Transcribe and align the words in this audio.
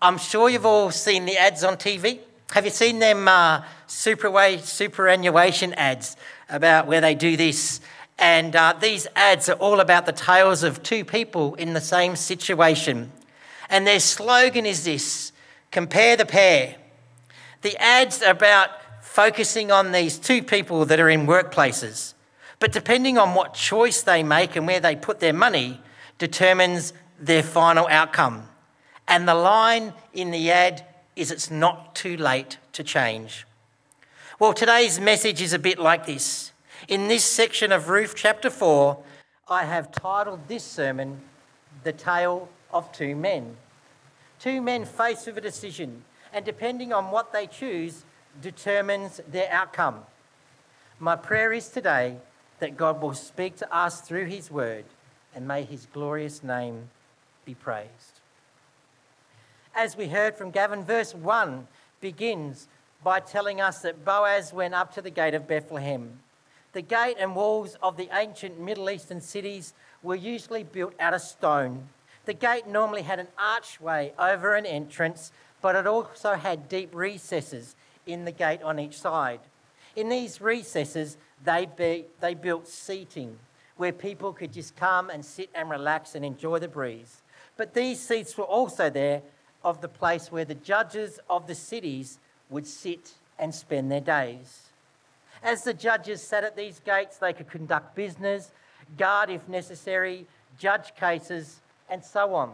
I'm 0.00 0.16
sure 0.16 0.48
you've 0.48 0.66
all 0.66 0.92
seen 0.92 1.24
the 1.24 1.36
ads 1.36 1.64
on 1.64 1.76
TV. 1.76 2.20
Have 2.52 2.64
you 2.64 2.70
seen 2.70 3.00
them 3.00 3.26
uh, 3.26 3.62
superway, 3.88 4.60
superannuation 4.60 5.74
ads 5.74 6.16
about 6.48 6.86
where 6.86 7.00
they 7.00 7.16
do 7.16 7.36
this? 7.36 7.80
And 8.16 8.54
uh, 8.54 8.74
these 8.80 9.08
ads 9.16 9.48
are 9.48 9.54
all 9.54 9.80
about 9.80 10.06
the 10.06 10.12
tales 10.12 10.62
of 10.62 10.84
two 10.84 11.04
people 11.04 11.56
in 11.56 11.74
the 11.74 11.80
same 11.80 12.14
situation. 12.14 13.10
And 13.68 13.88
their 13.88 13.98
slogan 13.98 14.66
is 14.66 14.84
this 14.84 15.32
compare 15.72 16.16
the 16.16 16.26
pair. 16.26 16.76
The 17.62 17.76
ads 17.76 18.22
are 18.22 18.30
about 18.30 18.70
focusing 19.02 19.72
on 19.72 19.90
these 19.90 20.16
two 20.16 20.44
people 20.44 20.84
that 20.84 21.00
are 21.00 21.10
in 21.10 21.26
workplaces. 21.26 22.14
But 22.60 22.70
depending 22.70 23.18
on 23.18 23.34
what 23.34 23.52
choice 23.52 24.02
they 24.02 24.22
make 24.22 24.54
and 24.54 24.64
where 24.64 24.80
they 24.80 24.94
put 24.94 25.18
their 25.18 25.32
money, 25.32 25.80
determines 26.18 26.92
their 27.18 27.42
final 27.42 27.88
outcome. 27.88 28.48
And 29.08 29.26
the 29.26 29.34
line 29.34 29.94
in 30.12 30.30
the 30.30 30.50
ad 30.50 30.84
is 31.16 31.30
it's 31.30 31.50
not 31.50 31.96
too 31.96 32.16
late 32.16 32.58
to 32.74 32.84
change. 32.84 33.46
Well, 34.38 34.52
today's 34.52 35.00
message 35.00 35.40
is 35.40 35.54
a 35.54 35.58
bit 35.58 35.78
like 35.78 36.04
this. 36.04 36.52
In 36.88 37.08
this 37.08 37.24
section 37.24 37.72
of 37.72 37.88
Ruth 37.88 38.14
chapter 38.14 38.50
4, 38.50 39.02
I 39.48 39.64
have 39.64 39.90
titled 39.90 40.46
this 40.46 40.62
sermon, 40.62 41.22
The 41.84 41.92
Tale 41.92 42.50
of 42.70 42.92
Two 42.92 43.16
Men. 43.16 43.56
Two 44.38 44.60
men 44.60 44.84
faced 44.84 45.26
with 45.26 45.38
a 45.38 45.40
decision, 45.40 46.04
and 46.32 46.44
depending 46.44 46.92
on 46.92 47.10
what 47.10 47.32
they 47.32 47.46
choose, 47.46 48.04
determines 48.42 49.22
their 49.26 49.50
outcome. 49.50 50.02
My 51.00 51.16
prayer 51.16 51.52
is 51.52 51.68
today 51.68 52.18
that 52.60 52.76
God 52.76 53.00
will 53.00 53.14
speak 53.14 53.56
to 53.56 53.74
us 53.74 54.02
through 54.02 54.26
His 54.26 54.50
word, 54.50 54.84
and 55.34 55.48
may 55.48 55.64
His 55.64 55.86
glorious 55.86 56.44
name 56.44 56.90
be 57.46 57.54
praised. 57.54 58.20
As 59.78 59.96
we 59.96 60.08
heard 60.08 60.34
from 60.34 60.50
Gavin, 60.50 60.82
verse 60.82 61.14
1 61.14 61.68
begins 62.00 62.66
by 63.04 63.20
telling 63.20 63.60
us 63.60 63.78
that 63.82 64.04
Boaz 64.04 64.52
went 64.52 64.74
up 64.74 64.92
to 64.94 65.00
the 65.00 65.08
gate 65.08 65.34
of 65.34 65.46
Bethlehem. 65.46 66.18
The 66.72 66.82
gate 66.82 67.14
and 67.20 67.36
walls 67.36 67.76
of 67.80 67.96
the 67.96 68.08
ancient 68.12 68.58
Middle 68.58 68.90
Eastern 68.90 69.20
cities 69.20 69.74
were 70.02 70.16
usually 70.16 70.64
built 70.64 70.94
out 70.98 71.14
of 71.14 71.20
stone. 71.20 71.90
The 72.24 72.34
gate 72.34 72.66
normally 72.66 73.02
had 73.02 73.20
an 73.20 73.28
archway 73.38 74.12
over 74.18 74.56
an 74.56 74.66
entrance, 74.66 75.30
but 75.62 75.76
it 75.76 75.86
also 75.86 76.34
had 76.34 76.68
deep 76.68 76.92
recesses 76.92 77.76
in 78.04 78.24
the 78.24 78.32
gate 78.32 78.62
on 78.62 78.80
each 78.80 78.98
side. 78.98 79.38
In 79.94 80.08
these 80.08 80.40
recesses, 80.40 81.16
they, 81.44 81.66
be, 81.66 82.06
they 82.20 82.34
built 82.34 82.66
seating 82.66 83.38
where 83.76 83.92
people 83.92 84.32
could 84.32 84.52
just 84.52 84.74
come 84.74 85.08
and 85.08 85.24
sit 85.24 85.50
and 85.54 85.70
relax 85.70 86.16
and 86.16 86.24
enjoy 86.24 86.58
the 86.58 86.66
breeze. 86.66 87.22
But 87.56 87.74
these 87.74 88.00
seats 88.00 88.36
were 88.36 88.42
also 88.42 88.90
there 88.90 89.22
of 89.64 89.80
the 89.80 89.88
place 89.88 90.30
where 90.30 90.44
the 90.44 90.54
judges 90.54 91.18
of 91.28 91.46
the 91.46 91.54
cities 91.54 92.18
would 92.50 92.66
sit 92.66 93.14
and 93.38 93.54
spend 93.54 93.90
their 93.90 94.00
days. 94.00 94.64
As 95.42 95.62
the 95.62 95.74
judges 95.74 96.22
sat 96.22 96.44
at 96.44 96.56
these 96.56 96.80
gates, 96.80 97.18
they 97.18 97.32
could 97.32 97.48
conduct 97.48 97.94
business, 97.94 98.50
guard 98.96 99.30
if 99.30 99.48
necessary, 99.48 100.26
judge 100.58 100.94
cases, 100.96 101.60
and 101.88 102.04
so 102.04 102.34
on. 102.34 102.52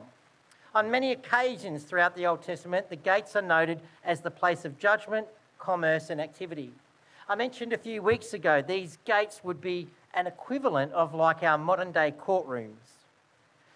On 0.75 0.91
many 0.91 1.13
occasions 1.13 1.85
throughout 1.85 2.17
the 2.17 2.27
Old 2.27 2.43
Testament, 2.43 2.91
the 2.91 2.97
gates 2.97 3.37
are 3.37 3.43
noted 3.43 3.81
as 4.05 4.21
the 4.21 4.31
place 4.31 4.65
of 4.65 4.79
judgment, 4.79 5.27
commerce, 5.59 6.11
and 6.11 6.21
activity. 6.21 6.73
I 7.29 7.37
mentioned 7.37 7.73
a 7.73 7.79
few 7.79 8.03
weeks 8.03 8.35
ago 8.35 8.61
these 8.61 8.99
gates 9.05 9.43
would 9.45 9.61
be 9.61 9.89
an 10.13 10.27
equivalent 10.27 10.93
of 10.93 11.15
like 11.15 11.43
our 11.43 11.57
modern 11.57 11.93
day 11.93 12.13
courtrooms. 12.13 13.04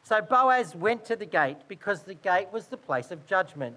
So 0.09 0.23
Boaz 0.23 0.75
went 0.75 1.05
to 1.05 1.17
the 1.17 1.27
gate 1.27 1.59
because 1.69 2.01
the 2.01 2.15
gate 2.15 2.49
was 2.51 2.69
the 2.69 2.79
place 2.79 3.11
of 3.11 3.27
judgment. 3.27 3.77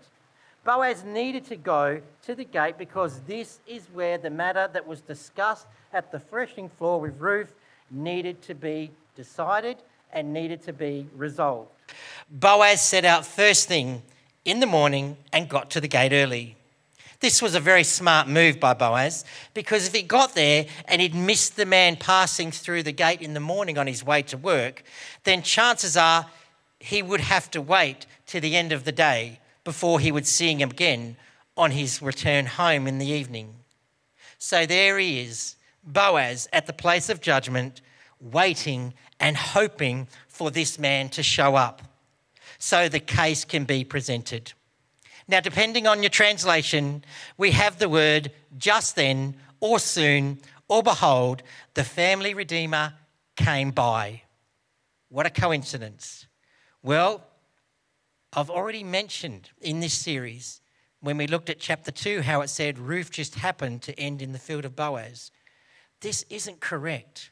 Boaz 0.63 1.03
needed 1.03 1.43
to 1.47 1.57
go 1.57 1.99
to 2.21 2.35
the 2.35 2.45
gate 2.45 2.77
because 2.77 3.19
this 3.27 3.59
is 3.67 3.87
where 3.91 4.17
the 4.17 4.29
matter 4.29 4.69
that 4.71 4.87
was 4.87 5.01
discussed 5.01 5.67
at 5.91 6.09
the 6.09 6.19
threshing 6.19 6.69
floor 6.69 7.01
with 7.01 7.19
Ruth 7.19 7.53
needed 7.89 8.41
to 8.43 8.55
be 8.55 8.91
decided 9.13 9.83
and 10.13 10.31
needed 10.31 10.61
to 10.61 10.71
be 10.71 11.05
resolved. 11.17 11.69
Boaz 12.29 12.81
set 12.81 13.03
out 13.03 13.25
first 13.25 13.67
thing 13.67 14.01
in 14.45 14.61
the 14.61 14.65
morning 14.65 15.17
and 15.33 15.49
got 15.49 15.69
to 15.71 15.81
the 15.81 15.89
gate 15.89 16.13
early. 16.13 16.55
This 17.21 17.39
was 17.39 17.53
a 17.53 17.59
very 17.59 17.83
smart 17.83 18.27
move 18.27 18.59
by 18.59 18.73
Boaz 18.73 19.23
because 19.53 19.87
if 19.87 19.93
he 19.93 20.01
got 20.01 20.33
there 20.33 20.65
and 20.85 20.99
he'd 20.99 21.13
missed 21.13 21.55
the 21.55 21.67
man 21.67 21.95
passing 21.95 22.49
through 22.51 22.81
the 22.81 22.91
gate 22.91 23.21
in 23.21 23.35
the 23.35 23.39
morning 23.39 23.77
on 23.77 23.85
his 23.85 24.03
way 24.03 24.23
to 24.23 24.37
work, 24.37 24.83
then 25.23 25.43
chances 25.43 25.95
are 25.95 26.25
he 26.79 27.03
would 27.03 27.21
have 27.21 27.51
to 27.51 27.61
wait 27.61 28.07
to 28.25 28.39
the 28.39 28.57
end 28.57 28.71
of 28.71 28.85
the 28.85 28.91
day 28.91 29.39
before 29.63 29.99
he 29.99 30.11
would 30.11 30.25
see 30.25 30.51
him 30.51 30.71
again 30.71 31.15
on 31.55 31.69
his 31.69 32.01
return 32.01 32.47
home 32.47 32.87
in 32.87 32.97
the 32.97 33.05
evening. 33.05 33.53
So 34.39 34.65
there 34.65 34.97
he 34.97 35.21
is, 35.21 35.57
Boaz 35.83 36.49
at 36.51 36.65
the 36.65 36.73
place 36.73 37.07
of 37.07 37.21
judgment, 37.21 37.81
waiting 38.19 38.95
and 39.19 39.37
hoping 39.37 40.07
for 40.27 40.49
this 40.49 40.79
man 40.79 41.09
to 41.09 41.21
show 41.21 41.55
up 41.55 41.83
so 42.57 42.89
the 42.89 42.99
case 42.99 43.45
can 43.45 43.65
be 43.65 43.83
presented. 43.83 44.53
Now, 45.31 45.39
depending 45.39 45.87
on 45.87 46.03
your 46.03 46.09
translation, 46.09 47.05
we 47.37 47.51
have 47.51 47.79
the 47.79 47.87
word 47.87 48.33
just 48.57 48.97
then, 48.97 49.37
or 49.61 49.79
soon, 49.79 50.39
or 50.67 50.83
behold, 50.83 51.41
the 51.73 51.85
family 51.85 52.33
redeemer 52.33 52.95
came 53.37 53.71
by. 53.71 54.23
What 55.07 55.25
a 55.25 55.29
coincidence. 55.29 56.27
Well, 56.83 57.23
I've 58.33 58.49
already 58.49 58.83
mentioned 58.83 59.51
in 59.61 59.79
this 59.79 59.93
series, 59.93 60.59
when 60.99 61.15
we 61.15 61.27
looked 61.27 61.49
at 61.49 61.61
chapter 61.61 61.91
2, 61.91 62.23
how 62.23 62.41
it 62.41 62.49
said 62.49 62.77
Ruth 62.77 63.09
just 63.09 63.35
happened 63.35 63.83
to 63.83 63.97
end 63.97 64.21
in 64.21 64.33
the 64.33 64.37
field 64.37 64.65
of 64.65 64.75
Boaz. 64.75 65.31
This 66.01 66.25
isn't 66.29 66.59
correct. 66.59 67.31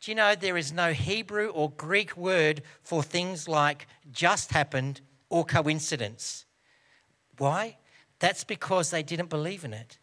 Do 0.00 0.10
you 0.10 0.16
know 0.16 0.34
there 0.34 0.56
is 0.56 0.72
no 0.72 0.92
Hebrew 0.92 1.50
or 1.50 1.70
Greek 1.70 2.16
word 2.16 2.62
for 2.82 3.04
things 3.04 3.46
like 3.46 3.86
just 4.10 4.50
happened 4.50 5.00
or 5.30 5.44
coincidence? 5.44 6.45
Why? 7.38 7.76
That's 8.18 8.44
because 8.44 8.90
they 8.90 9.02
didn't 9.02 9.30
believe 9.30 9.64
in 9.64 9.72
it. 9.72 9.98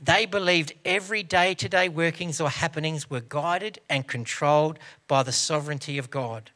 They 0.00 0.26
believed 0.26 0.74
every 0.84 1.22
day 1.22 1.54
to 1.54 1.68
day 1.68 1.88
workings 1.88 2.40
or 2.40 2.48
happenings 2.48 3.10
were 3.10 3.20
guided 3.20 3.80
and 3.90 4.06
controlled 4.06 4.78
by 5.08 5.22
the 5.24 5.32
sovereignty 5.32 5.98
of 5.98 6.10
God. 6.10 6.50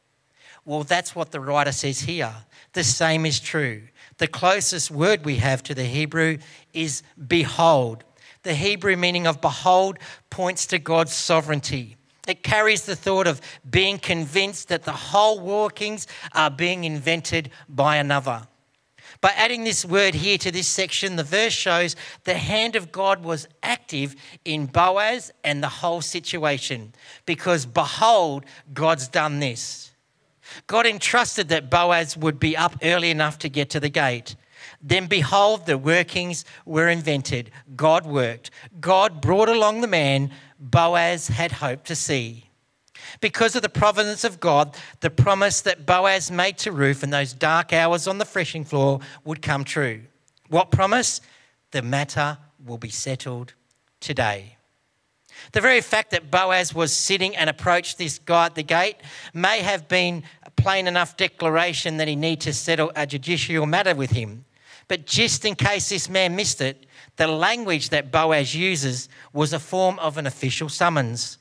Well, 0.65 0.84
that's 0.84 1.17
what 1.17 1.33
the 1.33 1.41
writer 1.41 1.72
says 1.72 2.01
here. 2.01 2.33
The 2.72 2.84
same 2.84 3.27
is 3.27 3.41
true. 3.41 3.83
The 4.19 4.28
closest 4.28 4.93
word 4.93 5.25
we 5.25 5.37
have 5.37 5.62
to 5.65 5.75
the 5.75 5.84
Hebrew 5.84 6.39
is 6.72 7.03
behold. 7.27 8.05
The 8.45 8.55
Hebrew 8.55 8.97
meaning 8.97 9.27
of 9.27 9.41
behold 9.41 9.99
points 10.31 10.67
to 10.67 10.78
God's 10.78 11.12
sovereignty. 11.12 11.97
It 12.28 12.45
carries 12.45 12.87
the 12.87 12.95
thought 12.95 13.27
of 13.27 13.41
being 13.69 13.99
convinced 13.99 14.69
that 14.69 14.84
the 14.84 14.93
whole 14.93 15.41
workings 15.41 16.06
are 16.33 16.51
being 16.51 16.84
invented 16.84 17.51
by 17.69 17.97
another. 17.97 18.47
By 19.22 19.31
adding 19.37 19.62
this 19.62 19.84
word 19.84 20.16
here 20.16 20.37
to 20.38 20.50
this 20.50 20.66
section, 20.66 21.15
the 21.15 21.22
verse 21.22 21.53
shows 21.53 21.94
the 22.25 22.34
hand 22.34 22.75
of 22.75 22.91
God 22.91 23.22
was 23.22 23.47
active 23.62 24.16
in 24.44 24.66
Boaz 24.66 25.33
and 25.44 25.62
the 25.62 25.69
whole 25.69 26.00
situation 26.00 26.93
because 27.25 27.65
behold, 27.65 28.44
God's 28.75 29.06
done 29.06 29.38
this. 29.38 29.93
God 30.66 30.87
entrusted 30.87 31.49
that 31.49 31.71
Boaz 31.71 32.16
would 32.16 32.41
be 32.41 32.56
up 32.56 32.77
early 32.83 33.10
enough 33.10 33.38
to 33.38 33.49
get 33.49 33.71
to 33.71 33.81
the 33.81 33.88
gate. 33.88 34.34
Then 34.83 35.06
behold, 35.06 35.66
the 35.66 35.78
workings 35.78 36.44
were 36.66 36.89
invented. 36.89 37.53
God 37.77 38.04
worked. 38.04 38.50
God 38.81 39.21
brought 39.21 39.49
along 39.49 39.83
the 39.83 39.87
man 39.87 40.33
Boaz 40.59 41.28
had 41.28 41.53
hoped 41.53 41.87
to 41.87 41.94
see. 41.94 42.50
Because 43.21 43.55
of 43.56 43.62
the 43.62 43.69
providence 43.69 44.25
of 44.25 44.41
God, 44.41 44.77
the 45.00 45.11
promise 45.11 45.61
that 45.62 45.87
Boaz 45.87 46.31
made 46.31 46.59
to 46.59 46.73
Ruth 46.73 47.03
in 47.03 47.11
those 47.11 47.33
dark 47.33 47.73
hours 47.73 48.06
on 48.06 48.19
the 48.19 48.25
threshing 48.25 48.65
floor 48.65 49.01
would 49.25 49.42
come 49.42 49.65
true. 49.65 50.03
What 50.48 50.71
promise? 50.71 51.21
The 51.71 51.83
matter 51.83 52.39
will 52.65 52.78
be 52.78 52.91
settled 52.91 53.54
today. 54.01 54.57
The 55.53 55.60
very 55.60 55.81
fact 55.81 56.10
that 56.10 56.31
Boaz 56.31 56.75
was 56.75 56.95
sitting 56.95 57.34
and 57.36 57.51
approached 57.51 57.98
this 57.98 58.19
guy 58.19 58.47
at 58.47 58.54
the 58.54 58.63
gate 58.63 58.97
may 59.34 59.60
have 59.60 59.89
been 59.89 60.22
a 60.45 60.51
plain 60.51 60.86
enough 60.86 61.16
declaration 61.16 61.97
that 61.97 62.09
he 62.09 62.16
need 62.16 62.41
to 62.42 62.53
settle 62.53 62.92
a 62.95 63.07
judicial 63.07 63.66
matter 63.66 63.95
with 63.95 64.10
him. 64.10 64.45
But 64.89 65.07
just 65.07 65.45
in 65.45 65.54
case 65.54 65.89
this 65.89 66.09
man 66.09 66.36
missed 66.36 66.60
it, 66.60 66.86
the 67.16 67.27
language 67.27 67.89
that 67.91 68.13
Boaz 68.13 68.54
uses 68.54 69.09
was 69.33 69.53
a 69.53 69.59
form 69.59 69.98
of 69.98 70.19
an 70.19 70.27
official 70.27 70.69
summons. 70.69 71.39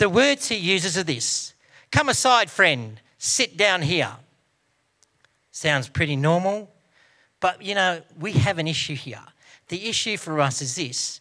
The 0.00 0.08
words 0.08 0.48
he 0.48 0.56
uses 0.56 0.96
are 0.96 1.02
this 1.02 1.52
Come 1.92 2.08
aside, 2.08 2.50
friend, 2.50 2.98
sit 3.18 3.58
down 3.58 3.82
here. 3.82 4.12
Sounds 5.52 5.90
pretty 5.90 6.16
normal, 6.16 6.70
but 7.38 7.60
you 7.60 7.74
know, 7.74 8.00
we 8.18 8.32
have 8.32 8.56
an 8.56 8.66
issue 8.66 8.94
here. 8.94 9.20
The 9.68 9.90
issue 9.90 10.16
for 10.16 10.40
us 10.40 10.62
is 10.62 10.74
this 10.74 11.20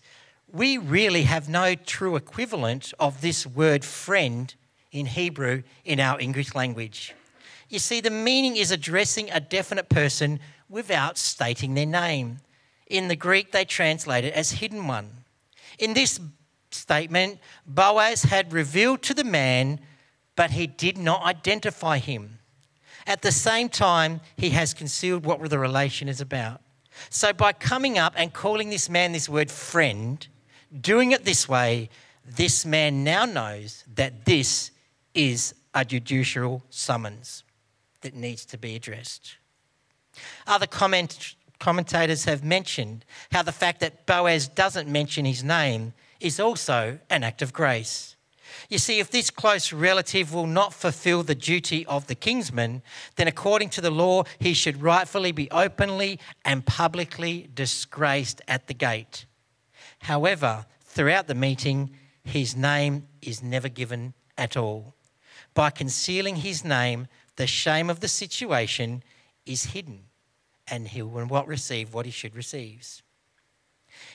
we 0.49 0.77
really 0.77 1.23
have 1.23 1.49
no 1.49 1.75
true 1.75 2.15
equivalent 2.15 2.93
of 3.01 3.19
this 3.19 3.45
word 3.45 3.83
friend 3.83 4.55
in 4.93 5.07
Hebrew 5.07 5.63
in 5.83 5.99
our 5.99 6.17
English 6.17 6.55
language. 6.55 7.13
You 7.67 7.79
see, 7.79 7.99
the 7.99 8.09
meaning 8.09 8.55
is 8.55 8.71
addressing 8.71 9.29
a 9.29 9.41
definite 9.41 9.89
person 9.89 10.39
without 10.69 11.17
stating 11.17 11.73
their 11.73 11.85
name. 11.85 12.39
In 12.87 13.09
the 13.09 13.17
Greek, 13.17 13.51
they 13.51 13.65
translate 13.65 14.23
it 14.23 14.33
as 14.33 14.51
hidden 14.51 14.87
one. 14.87 15.25
In 15.77 15.93
this 15.93 16.17
statement, 16.71 17.39
Boaz 17.65 18.23
had 18.23 18.53
revealed 18.53 19.01
to 19.03 19.13
the 19.13 19.23
man, 19.23 19.79
but 20.35 20.51
he 20.51 20.67
did 20.67 20.97
not 20.97 21.23
identify 21.23 21.97
him. 21.97 22.39
At 23.07 23.21
the 23.21 23.31
same 23.31 23.69
time, 23.69 24.21
he 24.37 24.51
has 24.51 24.73
concealed 24.73 25.25
what 25.25 25.47
the 25.49 25.59
relation 25.59 26.07
is 26.07 26.21
about. 26.21 26.61
So, 27.09 27.33
by 27.33 27.53
coming 27.53 27.97
up 27.97 28.13
and 28.17 28.33
calling 28.33 28.69
this 28.69 28.89
man 28.89 29.13
this 29.13 29.29
word 29.29 29.49
friend, 29.49 30.25
doing 30.79 31.11
it 31.11 31.25
this 31.25 31.47
way, 31.47 31.89
this 32.25 32.65
man 32.65 33.03
now 33.03 33.25
knows 33.25 33.83
that 33.95 34.25
this 34.25 34.71
is 35.13 35.55
a 35.73 35.85
judicial 35.85 36.63
summons 36.69 37.43
that 38.01 38.13
needs 38.13 38.45
to 38.45 38.57
be 38.57 38.75
addressed. 38.75 39.37
Other 40.45 40.67
comment, 40.67 41.35
commentators 41.59 42.25
have 42.25 42.43
mentioned 42.43 43.05
how 43.31 43.43
the 43.43 43.51
fact 43.51 43.79
that 43.79 44.05
Boaz 44.05 44.47
doesn't 44.47 44.87
mention 44.87 45.25
his 45.25 45.43
name 45.43 45.93
is 46.19 46.39
also 46.39 46.99
an 47.09 47.23
act 47.23 47.41
of 47.41 47.53
grace. 47.53 48.15
You 48.67 48.77
see, 48.77 48.99
if 48.99 49.09
this 49.09 49.29
close 49.29 49.71
relative 49.71 50.33
will 50.33 50.47
not 50.47 50.73
fulfill 50.73 51.23
the 51.23 51.35
duty 51.35 51.85
of 51.85 52.07
the 52.07 52.15
kinsman, 52.15 52.81
then 53.15 53.27
according 53.27 53.69
to 53.71 53.81
the 53.81 53.91
law, 53.91 54.23
he 54.39 54.53
should 54.53 54.81
rightfully 54.81 55.31
be 55.31 55.49
openly 55.51 56.19
and 56.43 56.65
publicly 56.65 57.49
disgraced 57.53 58.41
at 58.47 58.67
the 58.67 58.73
gate. 58.73 59.25
However, 59.99 60.65
throughout 60.85 61.27
the 61.27 61.35
meeting, 61.35 61.91
his 62.23 62.55
name 62.55 63.07
is 63.21 63.43
never 63.43 63.69
given 63.69 64.13
at 64.37 64.57
all. 64.57 64.95
By 65.53 65.69
concealing 65.69 66.37
his 66.37 66.63
name, 66.63 67.07
the 67.35 67.47
shame 67.47 67.89
of 67.89 67.99
the 67.99 68.07
situation 68.07 69.03
is 69.45 69.65
hidden, 69.65 70.05
and 70.67 70.87
he 70.87 71.01
will 71.01 71.25
not 71.25 71.47
receive 71.47 71.93
what 71.93 72.05
he 72.05 72.11
should 72.11 72.35
receive. 72.35 73.01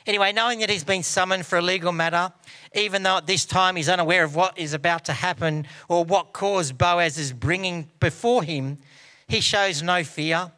Anyway, 0.06 0.32
knowing 0.32 0.60
that 0.60 0.70
he's 0.70 0.84
been 0.84 1.02
summoned 1.02 1.46
for 1.46 1.58
a 1.58 1.62
legal 1.62 1.92
matter, 1.92 2.32
even 2.74 3.02
though 3.02 3.18
at 3.18 3.26
this 3.26 3.44
time 3.44 3.76
he's 3.76 3.88
unaware 3.88 4.24
of 4.24 4.34
what 4.34 4.58
is 4.58 4.74
about 4.74 5.04
to 5.06 5.12
happen 5.12 5.66
or 5.88 6.04
what 6.04 6.32
cause 6.32 6.72
Boaz 6.72 7.18
is 7.18 7.32
bringing 7.32 7.90
before 8.00 8.42
him, 8.42 8.78
he 9.28 9.40
shows 9.40 9.82
no 9.82 10.04
fear 10.04 10.52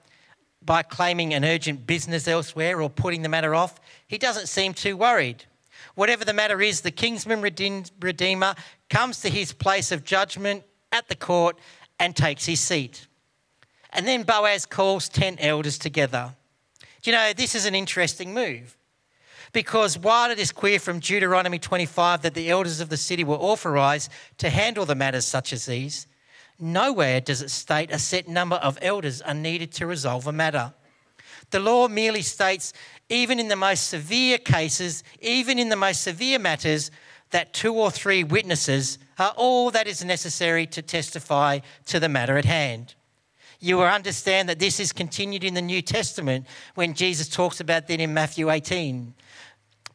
by 0.63 0.83
claiming 0.83 1.33
an 1.33 1.45
urgent 1.45 1.87
business 1.87 2.27
elsewhere 2.27 2.83
or 2.83 2.91
putting 2.91 3.23
the 3.23 3.29
matter 3.29 3.55
off. 3.55 3.79
He 4.07 4.19
doesn't 4.19 4.49
seem 4.49 4.75
too 4.75 4.97
worried. 4.97 5.45
Whatever 5.95 6.25
the 6.25 6.33
matter 6.33 6.61
is, 6.61 6.81
the 6.81 6.91
kinsman 6.91 7.41
redeemer 7.41 8.55
comes 8.91 9.21
to 9.21 9.31
his 9.31 9.53
place 9.53 9.93
of 9.93 10.05
judgment 10.05 10.65
at 10.93 11.09
the 11.09 11.15
court 11.15 11.59
and 11.99 12.15
takes 12.15 12.47
his 12.47 12.61
seat. 12.61 13.07
And 13.93 14.07
then 14.07 14.25
Boaz 14.25 14.67
calls 14.67 15.09
10 15.09 15.39
elders 15.39 15.79
together. 15.79 16.35
Do 17.03 17.11
you 17.11 17.17
know, 17.17 17.33
this 17.33 17.55
is 17.55 17.65
an 17.67 17.75
interesting 17.75 18.35
move. 18.35 18.76
Because 19.57 19.97
while 19.97 20.31
it 20.31 20.39
is 20.39 20.53
clear 20.53 20.79
from 20.79 20.99
Deuteronomy 20.99 21.59
25 21.59 22.21
that 22.21 22.35
the 22.35 22.51
elders 22.51 22.81
of 22.81 22.91
the 22.91 22.99
city 22.99 23.25
were 23.25 23.37
authorized 23.37 24.13
to 24.37 24.51
handle 24.51 24.85
the 24.85 24.95
matters 24.95 25.25
such 25.25 25.51
as 25.55 25.65
these, 25.65 26.07
nowhere 26.61 27.23
does 27.23 27.41
it 27.41 27.51
state 27.51 27.91
a 27.91 27.99
set 27.99 28.29
number 28.29 28.57
of 28.57 28.79
elders 28.83 29.23
are 29.23 29.33
needed 29.33 29.73
to 29.73 29.87
resolve 29.87 30.27
a 30.27 30.33
matter. 30.33 30.75
The 31.53 31.61
law 31.61 31.89
merely 31.89 32.21
states, 32.21 32.75
even 33.09 33.41
in 33.41 33.49
the 33.49 33.57
most 33.57 33.89
severe 33.89 34.37
cases, 34.37 35.03
even 35.23 35.59
in 35.59 35.71
the 35.71 35.75
most 35.75 36.03
severe 36.03 36.39
matters, 36.39 36.91
that 37.31 37.55
two 37.55 37.73
or 37.73 37.91
three 37.91 38.25
witnesses 38.25 38.99
are 39.19 39.33
all 39.39 39.71
that 39.71 39.87
is 39.87 40.05
necessary 40.05 40.67
to 40.67 40.83
testify 40.83 41.61
to 41.87 41.99
the 41.99 42.11
matter 42.11 42.37
at 42.37 42.45
hand. 42.45 42.95
You 43.59 43.79
will 43.79 43.85
understand 43.85 44.51
that 44.51 44.59
this 44.59 44.79
is 44.79 44.93
continued 44.93 45.45
in 45.45 45.55
the 45.55 45.63
New 45.63 45.81
Testament 45.81 46.47
when 46.75 46.93
Jesus 46.93 47.27
talks 47.27 47.59
about 47.59 47.89
that 47.89 48.01
in 48.01 48.13
Matthew 48.13 48.51
18. 48.51 49.15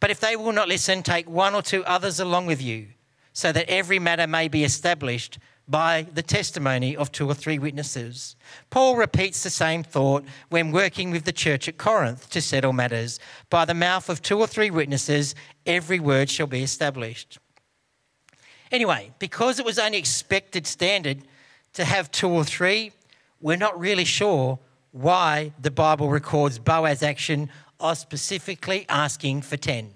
But 0.02 0.12
if 0.12 0.20
they 0.20 0.36
will 0.36 0.52
not 0.52 0.68
listen, 0.68 1.04
take 1.04 1.30
one 1.30 1.56
or 1.56 1.62
two 1.62 1.86
others 1.86 2.20
along 2.20 2.48
with 2.48 2.62
you, 2.62 2.88
so 3.32 3.54
that 3.54 3.70
every 3.70 4.00
matter 4.00 4.28
may 4.28 4.50
be 4.50 4.66
established 4.66 5.40
by 5.68 6.08
the 6.14 6.24
testimony 6.24 6.98
of 6.98 7.12
two 7.12 7.30
or 7.30 7.36
three 7.36 7.60
witnesses. 7.60 8.36
Paul 8.72 8.98
repeats 8.98 9.44
the 9.44 9.50
same 9.50 9.84
thought 9.84 10.26
when 10.50 10.72
working 10.72 11.12
with 11.12 11.24
the 11.24 11.32
church 11.32 11.70
at 11.70 11.78
Corinth 11.78 12.30
to 12.32 12.42
settle 12.42 12.74
matters. 12.74 13.20
By 13.50 13.64
the 13.64 13.76
mouth 13.76 14.10
of 14.10 14.22
two 14.22 14.40
or 14.40 14.48
three 14.48 14.72
witnesses, 14.72 15.34
every 15.66 16.00
word 16.00 16.30
shall 16.30 16.48
be 16.48 16.64
established. 16.64 17.38
Anyway, 18.72 19.12
because 19.20 19.60
it 19.60 19.66
was 19.66 19.78
only 19.78 20.00
expected 20.00 20.66
standard 20.66 21.20
to 21.74 21.86
have 21.86 22.12
two 22.12 22.30
or 22.30 22.44
three, 22.44 22.92
we're 23.40 23.56
not 23.56 23.80
really 23.80 24.06
sure 24.06 24.60
why 24.92 25.54
the 25.62 25.72
Bible 25.72 26.10
records 26.10 26.60
Boaz's 26.60 27.04
action 27.04 27.50
of 27.82 27.98
specifically 27.98 28.86
asking 28.88 29.42
for 29.42 29.58
10. 29.58 29.92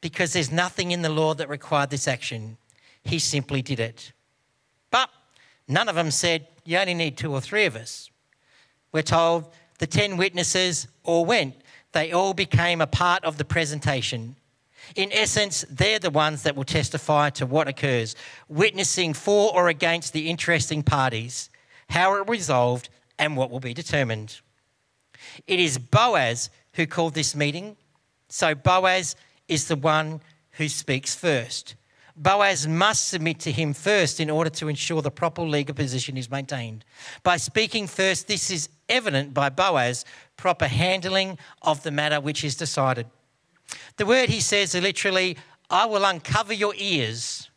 Because 0.00 0.32
there's 0.32 0.52
nothing 0.52 0.92
in 0.92 1.02
the 1.02 1.08
law 1.08 1.34
that 1.34 1.48
required 1.48 1.90
this 1.90 2.06
action. 2.06 2.56
He 3.02 3.18
simply 3.18 3.62
did 3.62 3.80
it. 3.80 4.12
But 4.90 5.10
none 5.66 5.88
of 5.88 5.96
them 5.96 6.10
said, 6.10 6.46
You 6.64 6.78
only 6.78 6.94
need 6.94 7.16
two 7.16 7.32
or 7.32 7.40
three 7.40 7.64
of 7.64 7.76
us. 7.76 8.10
We're 8.92 9.02
told 9.02 9.52
the 9.78 9.86
10 9.86 10.16
witnesses 10.16 10.88
all 11.04 11.24
went, 11.24 11.54
they 11.92 12.12
all 12.12 12.34
became 12.34 12.80
a 12.80 12.86
part 12.86 13.24
of 13.24 13.38
the 13.38 13.44
presentation. 13.44 14.36
In 14.96 15.12
essence, 15.12 15.64
they're 15.70 15.98
the 15.98 16.10
ones 16.10 16.42
that 16.42 16.56
will 16.56 16.64
testify 16.64 17.30
to 17.30 17.46
what 17.46 17.68
occurs, 17.68 18.14
witnessing 18.48 19.14
for 19.14 19.54
or 19.54 19.68
against 19.68 20.12
the 20.12 20.30
interesting 20.30 20.82
parties, 20.82 21.50
how 21.90 22.14
it 22.14 22.28
resolved, 22.28 22.88
and 23.18 23.36
what 23.36 23.50
will 23.50 23.60
be 23.60 23.74
determined. 23.74 24.40
It 25.46 25.60
is 25.60 25.78
Boaz 25.78 26.50
who 26.74 26.86
called 26.86 27.14
this 27.14 27.34
meeting. 27.34 27.76
So 28.28 28.54
Boaz 28.54 29.16
is 29.48 29.68
the 29.68 29.76
one 29.76 30.20
who 30.52 30.68
speaks 30.68 31.14
first. 31.14 31.74
Boaz 32.16 32.66
must 32.66 33.08
submit 33.08 33.38
to 33.40 33.52
him 33.52 33.72
first 33.72 34.18
in 34.18 34.28
order 34.28 34.50
to 34.50 34.68
ensure 34.68 35.00
the 35.02 35.10
proper 35.10 35.42
legal 35.42 35.74
position 35.74 36.16
is 36.16 36.30
maintained. 36.30 36.84
By 37.22 37.36
speaking 37.36 37.86
first, 37.86 38.26
this 38.26 38.50
is 38.50 38.68
evident 38.88 39.32
by 39.32 39.50
Boaz 39.50 40.04
proper 40.36 40.66
handling 40.66 41.38
of 41.62 41.82
the 41.84 41.92
matter 41.92 42.20
which 42.20 42.42
is 42.42 42.56
decided. 42.56 43.06
The 43.96 44.06
word 44.06 44.28
he 44.28 44.40
says 44.40 44.74
is 44.74 44.82
literally, 44.82 45.36
I 45.70 45.86
will 45.86 46.04
uncover 46.04 46.52
your 46.52 46.74
ears. 46.76 47.50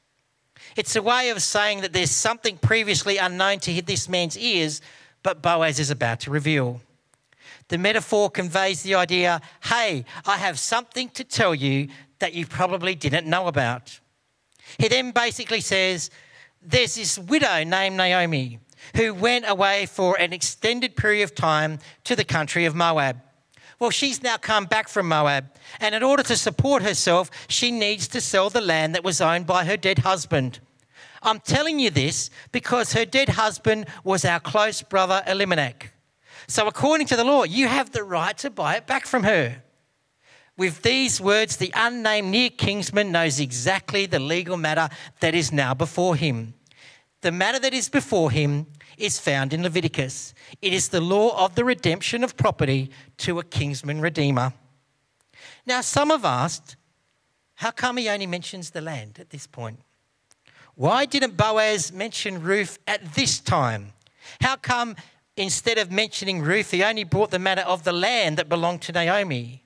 It's 0.75 0.96
a 0.96 1.02
way 1.02 1.30
of 1.30 1.42
saying 1.42 1.81
that 1.81 1.94
there's 1.94 2.12
something 2.12 2.57
previously 2.57 3.18
unknown 3.18 3.60
to 3.62 3.81
this 3.81 4.07
man's 4.07 4.38
ears, 4.38 4.81
but 5.24 5.42
Boaz 5.42 5.80
is 5.80 5.90
about 5.90 6.19
to 6.22 6.31
reveal. 6.31 6.81
The 7.71 7.77
metaphor 7.77 8.30
conveys 8.30 8.83
the 8.83 8.95
idea 8.95 9.40
hey, 9.63 10.04
I 10.25 10.35
have 10.35 10.59
something 10.59 11.07
to 11.11 11.23
tell 11.23 11.56
you 11.56 11.87
that 12.19 12.33
you 12.33 12.45
probably 12.45 12.95
didn't 12.95 13.25
know 13.25 13.47
about. 13.47 14.01
He 14.78 14.90
then 14.90 15.11
basically 15.11 15.61
says, 15.61 16.09
There's 16.61 16.95
this 16.95 17.18
widow 17.18 17.63
named 17.63 17.95
Naomi 17.95 18.59
who 18.97 19.13
went 19.13 19.45
away 19.47 19.85
for 19.85 20.19
an 20.19 20.33
extended 20.33 20.97
period 20.97 21.23
of 21.23 21.33
time 21.33 21.80
to 22.04 22.13
the 22.13 22.25
country 22.25 22.66
of 22.66 22.75
Moab. 22.75 23.21
Well, 23.80 23.90
she's 23.90 24.21
now 24.21 24.35
come 24.35 24.66
back 24.66 24.90
from 24.90 25.07
Moab, 25.07 25.45
and 25.80 25.95
in 25.95 26.04
order 26.04 26.23
to 26.23 26.35
support 26.35 26.83
herself, 26.83 27.31
she 27.47 27.71
needs 27.71 28.06
to 28.09 28.19
sell 28.19 28.49
the 28.49 28.59
land 28.59 28.95
that 28.95 29.06
was 29.06 29.21
owned 29.21 29.47
by 29.47 29.63
her 29.63 29.78
dead 29.78 29.99
husband. 29.99 30.59
I'm 31.23 31.40
telling 31.40 31.80
you 31.80 31.90
this 31.90 32.31
because 32.51 32.92
her 32.92 33.06
dead 33.06 33.30
husband 33.30 33.85
was 34.04 34.25
our 34.25 34.42
close 34.42 34.81
brother 34.81 35.23
Elimelech. 35.25 35.94
So, 36.52 36.68
according 36.68 37.08
to 37.08 37.16
the 37.16 37.24
law, 37.24 37.46
you 37.46 37.70
have 37.70 37.92
the 37.92 38.04
right 38.04 38.38
to 38.40 38.50
buy 38.50 38.76
it 38.76 38.86
back 38.86 39.06
from 39.06 39.24
her. 39.24 39.64
With 40.58 40.81
these 40.81 41.22
words, 41.22 41.56
the 41.56 41.72
unnamed 41.74 42.30
near 42.30 42.50
kinsman 42.50 43.10
knows 43.10 43.40
exactly 43.40 44.06
the 44.06 44.20
legal 44.20 44.58
matter 44.58 44.90
that 45.22 45.34
is 45.34 45.54
now 45.54 45.74
before 45.74 46.18
him. 46.18 46.54
The 47.22 47.31
matter 47.31 47.58
that 47.60 47.74
is 47.74 47.88
before 47.88 48.31
him 48.31 48.68
is 48.98 49.18
found 49.18 49.54
in 49.54 49.64
Leviticus. 49.64 50.34
It 50.62 50.74
is 50.74 50.90
the 50.90 51.00
law 51.00 51.42
of 51.42 51.56
the 51.56 51.64
redemption 51.64 52.22
of 52.22 52.36
property 52.36 52.92
to 53.20 53.40
a 53.40 53.46
kinsman 53.46 54.02
redeemer. 54.02 54.52
Now, 55.66 55.80
some 55.80 56.10
have 56.10 56.26
asked, 56.26 56.76
how 57.56 57.72
come 57.72 57.96
he 57.96 58.10
only 58.10 58.28
mentions 58.28 58.72
the 58.72 58.81
land 58.81 59.20
at 59.22 59.30
this 59.30 59.48
point? 59.48 59.80
Why 60.76 61.06
didn't 61.06 61.38
Boaz 61.38 61.94
mention 61.94 62.44
Ruth 62.44 62.78
at 62.88 63.14
this 63.14 63.40
time? 63.40 63.94
How 64.42 64.58
come 64.58 64.98
instead 65.38 65.78
of 65.78 65.92
mentioning 65.92 66.42
Ruth, 66.42 66.71
he 66.71 66.83
only 66.83 67.04
brought 67.04 67.31
the 67.31 67.40
matter 67.40 67.61
of 67.61 67.83
the 67.83 67.94
land 67.94 68.38
that 68.38 68.50
belonged 68.50 68.81
to 68.83 68.92
Naomi. 68.92 69.64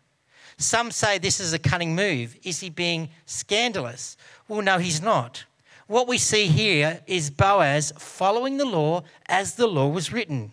Some 0.57 0.91
say 0.91 1.17
this 1.17 1.39
is 1.39 1.53
a 1.53 1.59
cunning 1.59 1.95
move. 1.95 2.37
Is 2.43 2.61
he 2.61 2.69
being 2.69 3.09
scandalous? 3.25 4.15
Well, 4.47 4.61
no, 4.61 4.77
he's 4.77 5.01
not. 5.01 5.45
What 5.87 6.07
we 6.07 6.17
see 6.17 6.47
here 6.47 7.01
is 7.05 7.29
Boaz 7.29 7.93
following 7.97 8.57
the 8.57 8.65
law 8.65 9.03
as 9.27 9.55
the 9.55 9.67
law 9.67 9.87
was 9.89 10.11
written. 10.11 10.51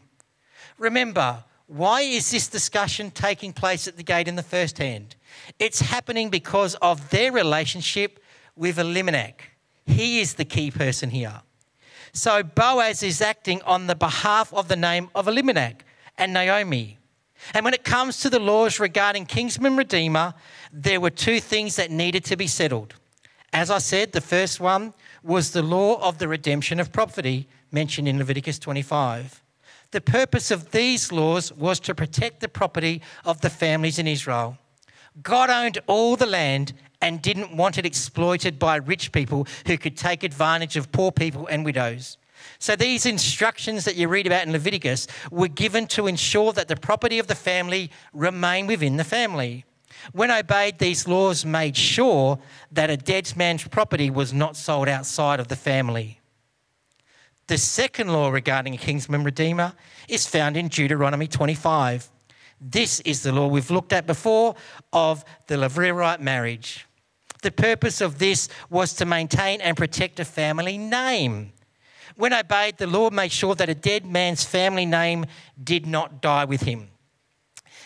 Remember, 0.79 1.45
why 1.69 2.03
is 2.03 2.31
this 2.31 2.49
discussion 2.49 3.11
taking 3.11 3.53
place 3.53 3.89
at 3.89 3.97
the 3.97 4.03
gate 4.03 4.29
in 4.29 4.37
the 4.37 4.43
first 4.43 4.79
hand? 4.79 5.15
It's 5.59 5.81
happening 5.81 6.29
because 6.29 6.75
of 6.77 7.11
their 7.11 7.33
relationship 7.33 8.23
with 8.57 8.79
Elimelech. 8.79 9.53
He 9.87 10.21
is 10.21 10.35
the 10.35 10.45
key 10.45 10.71
person 10.71 11.11
here. 11.11 11.41
So 12.13 12.43
Boaz 12.43 13.03
is 13.03 13.23
acting 13.23 13.63
on 13.63 13.87
the 13.87 13.95
behalf 13.95 14.53
of 14.53 14.69
the 14.69 14.77
name 14.77 15.09
of 15.15 15.29
Elimelech 15.29 15.85
and 16.19 16.33
Naomi. 16.33 16.99
And 17.55 17.65
when 17.65 17.75
it 17.75 17.85
comes 17.85 18.21
to 18.21 18.31
the 18.31 18.39
laws 18.39 18.79
regarding 18.79 19.27
kinsman 19.27 19.77
redeemer, 19.77 20.35
there 20.73 21.01
were 21.01 21.11
two 21.11 21.41
things 21.41 21.77
that 21.77 21.91
needed 21.91 22.25
to 22.27 22.37
be 22.37 22.47
settled. 22.47 22.95
As 23.53 23.71
I 23.71 23.79
said, 23.79 24.13
the 24.13 24.21
first 24.21 24.61
one 24.61 24.93
was 25.23 25.51
the 25.51 25.63
law 25.63 26.01
of 26.07 26.19
the 26.19 26.29
redemption 26.29 26.81
of 26.81 26.93
property 26.93 27.49
mentioned 27.71 28.09
in 28.09 28.19
Leviticus 28.19 28.59
25. 28.59 29.43
The 29.91 30.01
purpose 30.01 30.51
of 30.51 30.71
these 30.71 31.13
laws 31.13 31.53
was 31.53 31.81
to 31.81 31.95
protect 31.95 32.41
the 32.41 32.49
property 32.49 33.03
of 33.25 33.41
the 33.41 33.51
families 33.51 33.99
in 33.99 34.07
Israel. 34.07 34.59
God 35.23 35.51
owned 35.51 35.79
all 35.87 36.17
the 36.17 36.27
land 36.27 36.73
and 37.03 37.21
didn't 37.21 37.55
want 37.55 37.77
it 37.77 37.85
exploited 37.85 38.59
by 38.59 38.77
rich 38.77 39.13
people 39.13 39.47
who 39.67 39.77
could 39.77 39.97
take 39.97 40.23
advantage 40.23 40.77
of 40.77 40.91
poor 40.93 41.13
people 41.13 41.47
and 41.49 41.65
widows. 41.65 42.17
So, 42.59 42.75
these 42.75 43.07
instructions 43.07 43.85
that 43.85 43.97
you 43.97 44.09
read 44.09 44.27
about 44.27 44.47
in 44.47 44.53
Leviticus 44.53 45.07
were 45.31 45.49
given 45.49 45.87
to 45.89 46.07
ensure 46.07 46.53
that 46.53 46.69
the 46.69 46.77
property 46.77 47.19
of 47.19 47.27
the 47.27 47.35
family 47.35 47.91
remained 48.13 48.69
within 48.69 48.97
the 48.97 49.05
family. 49.05 49.65
When 50.13 50.31
obeyed, 50.31 50.79
these 50.79 51.07
laws 51.07 51.45
made 51.45 51.77
sure 51.77 52.39
that 52.73 52.91
a 52.91 52.97
dead 52.97 53.37
man's 53.37 53.67
property 53.69 54.11
was 54.11 54.33
not 54.33 54.57
sold 54.57 54.89
outside 54.89 55.39
of 55.39 55.49
the 55.49 55.57
family. 55.57 56.21
The 57.47 57.59
second 57.59 58.13
law 58.13 58.31
regarding 58.31 58.75
a 58.75 58.79
kinsman 58.79 59.25
redeemer 59.25 59.75
is 60.09 60.27
found 60.27 60.57
in 60.57 60.69
Deuteronomy 60.69 61.27
25. 61.29 62.11
This 62.61 63.01
is 63.01 63.23
the 63.23 63.33
law 63.33 63.49
we've 63.49 63.71
looked 63.71 63.93
at 63.93 64.07
before 64.07 64.55
of 64.93 65.25
the 65.49 65.57
Levirate 65.57 66.21
marriage. 66.21 66.87
The 67.43 67.51
purpose 67.51 68.01
of 68.01 68.19
this 68.19 68.49
was 68.71 68.95
to 68.95 69.05
maintain 69.05 69.61
and 69.61 69.77
protect 69.77 70.19
a 70.21 70.25
family 70.25 70.79
name. 70.79 71.53
When 72.17 72.33
obeyed, 72.33 72.79
the 72.79 72.87
law 72.87 73.11
made 73.11 73.33
sure 73.33 73.55
that 73.55 73.69
a 73.69 73.75
dead 73.75 74.07
man's 74.07 74.45
family 74.45 74.87
name 74.87 75.27
did 75.63 75.87
not 75.87 76.21
die 76.21 76.45
with 76.45 76.63
him. 76.63 76.89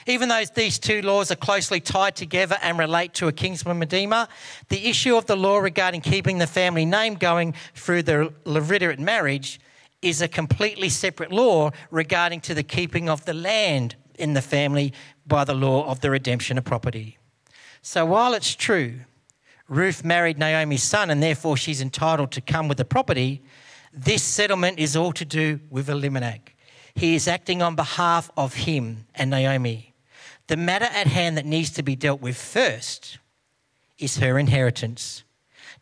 Even 0.06 0.28
though 0.28 0.44
these 0.54 0.78
two 0.78 1.02
laws 1.02 1.32
are 1.32 1.36
closely 1.36 1.80
tied 1.80 2.14
together 2.14 2.56
and 2.62 2.78
relate 2.78 3.12
to 3.14 3.26
a 3.26 3.32
kinsman 3.32 3.80
redeemer, 3.80 4.28
the 4.68 4.86
issue 4.86 5.16
of 5.16 5.26
the 5.26 5.36
law 5.36 5.58
regarding 5.58 6.00
keeping 6.00 6.38
the 6.38 6.46
family 6.46 6.84
name 6.84 7.14
going 7.16 7.54
through 7.74 8.04
the 8.04 8.32
Levirate 8.44 9.00
marriage 9.00 9.58
is 10.02 10.22
a 10.22 10.28
completely 10.28 10.88
separate 10.88 11.32
law 11.32 11.70
regarding 11.90 12.40
to 12.40 12.54
the 12.54 12.62
keeping 12.62 13.08
of 13.08 13.24
the 13.24 13.34
land 13.34 13.96
in 14.16 14.34
the 14.34 14.42
family 14.42 14.92
by 15.26 15.42
the 15.42 15.54
law 15.54 15.84
of 15.90 16.00
the 16.00 16.10
redemption 16.10 16.56
of 16.56 16.64
property. 16.64 17.18
So 17.82 18.06
while 18.06 18.34
it's 18.34 18.54
true, 18.54 19.00
Ruth 19.68 20.04
married 20.04 20.38
Naomi's 20.38 20.82
son 20.82 21.10
and 21.10 21.22
therefore 21.22 21.56
she's 21.56 21.80
entitled 21.80 22.30
to 22.32 22.40
come 22.40 22.68
with 22.68 22.78
the 22.78 22.84
property, 22.84 23.42
this 23.92 24.22
settlement 24.22 24.78
is 24.78 24.94
all 24.96 25.12
to 25.12 25.24
do 25.24 25.60
with 25.70 25.88
Elimelech. 25.88 26.54
He 26.94 27.14
is 27.14 27.26
acting 27.26 27.62
on 27.62 27.74
behalf 27.74 28.30
of 28.36 28.54
him 28.54 29.06
and 29.14 29.30
Naomi. 29.30 29.94
The 30.46 30.56
matter 30.56 30.86
at 30.86 31.06
hand 31.06 31.36
that 31.36 31.44
needs 31.44 31.70
to 31.72 31.82
be 31.82 31.96
dealt 31.96 32.20
with 32.20 32.36
first 32.36 33.18
is 33.98 34.18
her 34.18 34.38
inheritance. 34.38 35.24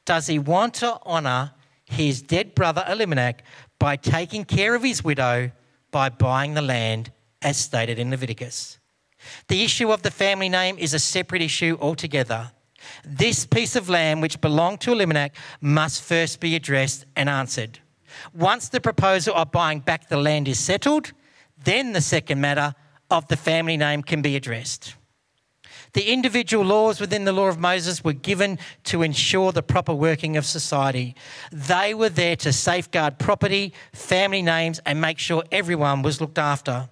Does 0.05 0.27
he 0.27 0.39
want 0.39 0.75
to 0.75 0.99
honour 1.05 1.53
his 1.85 2.23
dead 2.23 2.55
brother 2.55 2.85
Elimelech 2.89 3.43
by 3.79 3.97
taking 3.97 4.45
care 4.45 4.75
of 4.75 4.83
his 4.83 5.05
widow 5.05 5.51
by 5.91 6.09
buying 6.09 6.55
the 6.55 6.63
land, 6.63 7.13
as 7.43 7.57
stated 7.57 7.99
in 7.99 8.11
Leviticus? 8.11 8.79
The 9.49 9.63
issue 9.63 9.93
of 9.93 10.03
the 10.03 10.11
family 10.11 10.49
name 10.49 10.79
is 10.79 10.95
a 10.95 10.99
separate 10.99 11.43
issue 11.43 11.77
altogether. 11.81 12.53
This 13.05 13.47
piece 13.47 13.77
of 13.77 13.89
land, 13.89 14.23
which 14.23 14.41
belonged 14.41 14.81
to 14.83 14.93
Elimelech, 14.93 15.37
must 15.61 16.03
first 16.03 16.41
be 16.41 16.55
addressed 16.57 17.07
and 17.17 17.29
answered. 17.29 17.81
Once 18.33 18.69
the 18.69 18.81
proposal 18.81 19.35
of 19.35 19.51
buying 19.51 19.81
back 19.81 20.09
the 20.09 20.17
land 20.17 20.49
is 20.49 20.59
settled, 20.59 21.13
then 21.65 21.93
the 21.93 22.01
second 22.01 22.41
matter 22.41 22.75
of 23.11 23.27
the 23.29 23.37
family 23.37 23.77
name 23.77 24.03
can 24.03 24.23
be 24.23 24.37
addressed. 24.37 24.95
The 25.95 26.13
individual 26.13 26.65
laws 26.65 27.01
within 27.01 27.25
the 27.25 27.33
law 27.33 27.47
of 27.47 27.59
Moses 27.59 28.03
were 28.03 28.13
given 28.13 28.59
to 28.85 29.03
ensure 29.03 29.53
the 29.53 29.63
proper 29.63 29.95
working 29.95 30.37
of 30.37 30.45
society. 30.45 31.15
They 31.53 31.95
were 31.95 32.09
there 32.09 32.35
to 32.37 32.53
safeguard 32.53 33.21
property, 33.21 33.73
family 33.93 34.43
names, 34.43 34.81
and 34.85 35.01
make 35.01 35.21
sure 35.21 35.45
everyone 35.53 36.03
was 36.03 36.21
looked 36.21 36.39
after. 36.39 36.89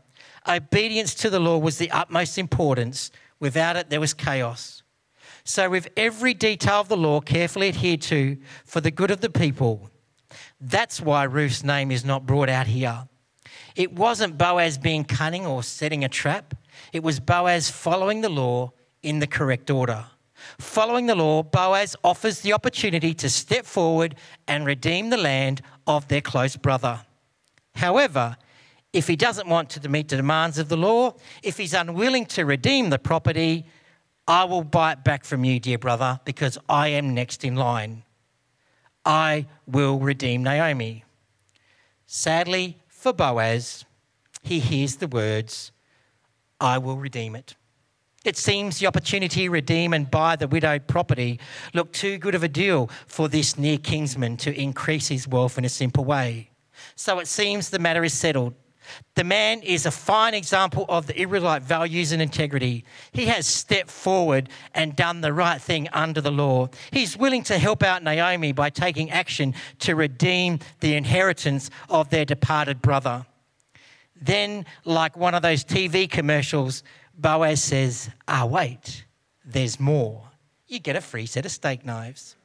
Obedience 0.46 1.14
to 1.16 1.30
the 1.30 1.40
law 1.40 1.58
was 1.58 1.78
the 1.78 1.90
utmost 1.90 2.38
importance. 2.38 3.10
Without 3.40 3.76
it, 3.76 3.90
there 3.90 4.00
was 4.00 4.14
chaos. 4.14 4.81
So, 5.44 5.68
with 5.68 5.88
every 5.96 6.34
detail 6.34 6.80
of 6.80 6.88
the 6.88 6.96
law 6.96 7.20
carefully 7.20 7.68
adhered 7.68 8.02
to 8.02 8.36
for 8.64 8.80
the 8.80 8.90
good 8.90 9.10
of 9.10 9.20
the 9.20 9.30
people, 9.30 9.90
that's 10.60 11.00
why 11.00 11.24
Ruth's 11.24 11.64
name 11.64 11.90
is 11.90 12.04
not 12.04 12.26
brought 12.26 12.48
out 12.48 12.66
here. 12.68 13.08
It 13.74 13.92
wasn't 13.92 14.38
Boaz 14.38 14.78
being 14.78 15.04
cunning 15.04 15.46
or 15.46 15.62
setting 15.62 16.04
a 16.04 16.08
trap, 16.08 16.54
it 16.92 17.02
was 17.02 17.20
Boaz 17.20 17.70
following 17.70 18.20
the 18.20 18.28
law 18.28 18.72
in 19.02 19.18
the 19.18 19.26
correct 19.26 19.70
order. 19.70 20.04
Following 20.58 21.06
the 21.06 21.14
law, 21.14 21.42
Boaz 21.42 21.96
offers 22.02 22.40
the 22.40 22.52
opportunity 22.52 23.14
to 23.14 23.28
step 23.28 23.64
forward 23.64 24.16
and 24.48 24.66
redeem 24.66 25.10
the 25.10 25.16
land 25.16 25.62
of 25.86 26.08
their 26.08 26.20
close 26.20 26.56
brother. 26.56 27.00
However, 27.74 28.36
if 28.92 29.08
he 29.08 29.16
doesn't 29.16 29.48
want 29.48 29.70
to 29.70 29.88
meet 29.88 30.08
the 30.08 30.16
demands 30.16 30.58
of 30.58 30.68
the 30.68 30.76
law, 30.76 31.14
if 31.42 31.56
he's 31.56 31.74
unwilling 31.74 32.26
to 32.26 32.44
redeem 32.44 32.90
the 32.90 32.98
property, 32.98 33.66
I 34.26 34.44
will 34.44 34.64
buy 34.64 34.92
it 34.92 35.04
back 35.04 35.24
from 35.24 35.44
you, 35.44 35.58
dear 35.58 35.78
brother, 35.78 36.20
because 36.24 36.58
I 36.68 36.88
am 36.88 37.14
next 37.14 37.44
in 37.44 37.56
line. 37.56 38.04
I 39.04 39.46
will 39.66 39.98
redeem 39.98 40.42
Naomi. 40.44 41.04
Sadly, 42.06 42.78
for 42.88 43.12
Boaz, 43.12 43.84
he 44.42 44.60
hears 44.60 44.96
the 44.96 45.08
words, 45.08 45.72
I 46.60 46.78
will 46.78 46.96
redeem 46.96 47.34
it. 47.34 47.56
It 48.24 48.36
seems 48.36 48.78
the 48.78 48.86
opportunity 48.86 49.42
to 49.42 49.50
redeem 49.50 49.92
and 49.92 50.08
buy 50.08 50.36
the 50.36 50.46
widowed 50.46 50.86
property 50.86 51.40
looked 51.74 51.94
too 51.94 52.18
good 52.18 52.36
of 52.36 52.44
a 52.44 52.48
deal 52.48 52.88
for 53.08 53.28
this 53.28 53.58
near 53.58 53.78
kinsman 53.78 54.36
to 54.38 54.54
increase 54.60 55.08
his 55.08 55.26
wealth 55.26 55.58
in 55.58 55.64
a 55.64 55.68
simple 55.68 56.04
way. 56.04 56.50
So 56.94 57.18
it 57.18 57.26
seems 57.26 57.70
the 57.70 57.80
matter 57.80 58.04
is 58.04 58.14
settled. 58.14 58.54
The 59.14 59.24
man 59.24 59.62
is 59.62 59.86
a 59.86 59.90
fine 59.90 60.34
example 60.34 60.86
of 60.88 61.06
the 61.06 61.20
Israelite 61.20 61.62
values 61.62 62.12
and 62.12 62.22
integrity. 62.22 62.84
He 63.12 63.26
has 63.26 63.46
stepped 63.46 63.90
forward 63.90 64.48
and 64.74 64.96
done 64.96 65.20
the 65.20 65.32
right 65.32 65.60
thing 65.60 65.88
under 65.92 66.20
the 66.20 66.30
law. 66.30 66.68
He's 66.90 67.16
willing 67.16 67.42
to 67.44 67.58
help 67.58 67.82
out 67.82 68.02
Naomi 68.02 68.52
by 68.52 68.70
taking 68.70 69.10
action 69.10 69.54
to 69.80 69.94
redeem 69.94 70.60
the 70.80 70.94
inheritance 70.96 71.70
of 71.88 72.10
their 72.10 72.24
departed 72.24 72.80
brother. 72.80 73.26
Then, 74.20 74.66
like 74.84 75.16
one 75.16 75.34
of 75.34 75.42
those 75.42 75.64
TV 75.64 76.08
commercials, 76.08 76.82
Boaz 77.14 77.62
says, 77.62 78.10
Ah, 78.28 78.46
wait, 78.46 79.04
there's 79.44 79.80
more. 79.80 80.22
You 80.68 80.78
get 80.78 80.96
a 80.96 81.00
free 81.00 81.26
set 81.26 81.44
of 81.44 81.52
steak 81.52 81.84
knives. 81.84 82.36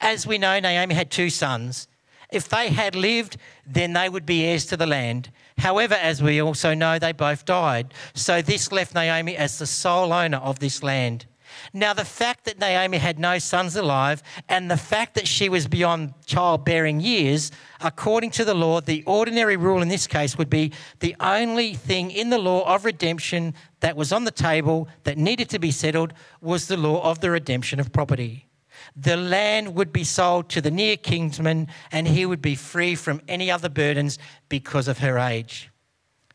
As 0.00 0.26
we 0.26 0.38
know, 0.38 0.60
Naomi 0.60 0.94
had 0.94 1.10
two 1.10 1.30
sons. 1.30 1.88
If 2.34 2.48
they 2.48 2.68
had 2.68 2.96
lived, 2.96 3.36
then 3.66 3.92
they 3.92 4.08
would 4.08 4.26
be 4.26 4.44
heirs 4.44 4.66
to 4.66 4.76
the 4.76 4.86
land. 4.86 5.30
However, 5.58 5.94
as 5.94 6.22
we 6.22 6.42
also 6.42 6.74
know, 6.74 6.98
they 6.98 7.12
both 7.12 7.44
died. 7.44 7.94
So 8.14 8.42
this 8.42 8.72
left 8.72 8.94
Naomi 8.94 9.36
as 9.36 9.58
the 9.58 9.66
sole 9.66 10.12
owner 10.12 10.38
of 10.38 10.58
this 10.58 10.82
land. 10.82 11.26
Now, 11.72 11.92
the 11.92 12.04
fact 12.04 12.46
that 12.46 12.58
Naomi 12.58 12.98
had 12.98 13.20
no 13.20 13.38
sons 13.38 13.76
alive 13.76 14.24
and 14.48 14.68
the 14.68 14.76
fact 14.76 15.14
that 15.14 15.28
she 15.28 15.48
was 15.48 15.68
beyond 15.68 16.14
childbearing 16.26 17.00
years, 17.00 17.52
according 17.80 18.30
to 18.32 18.44
the 18.44 18.54
law, 18.54 18.80
the 18.80 19.04
ordinary 19.04 19.56
rule 19.56 19.80
in 19.80 19.88
this 19.88 20.08
case 20.08 20.36
would 20.36 20.50
be 20.50 20.72
the 20.98 21.14
only 21.20 21.74
thing 21.74 22.10
in 22.10 22.30
the 22.30 22.38
law 22.38 22.62
of 22.74 22.84
redemption 22.84 23.54
that 23.78 23.96
was 23.96 24.12
on 24.12 24.24
the 24.24 24.32
table 24.32 24.88
that 25.04 25.16
needed 25.16 25.48
to 25.50 25.60
be 25.60 25.70
settled 25.70 26.12
was 26.40 26.66
the 26.66 26.76
law 26.76 27.00
of 27.08 27.20
the 27.20 27.30
redemption 27.30 27.78
of 27.78 27.92
property 27.92 28.48
the 28.96 29.16
land 29.16 29.74
would 29.74 29.92
be 29.92 30.04
sold 30.04 30.48
to 30.50 30.60
the 30.60 30.70
near 30.70 30.96
kinsman 30.96 31.68
and 31.90 32.06
he 32.06 32.26
would 32.26 32.42
be 32.42 32.54
free 32.54 32.94
from 32.94 33.20
any 33.28 33.50
other 33.50 33.68
burdens 33.68 34.18
because 34.48 34.88
of 34.88 34.98
her 34.98 35.18
age. 35.18 35.70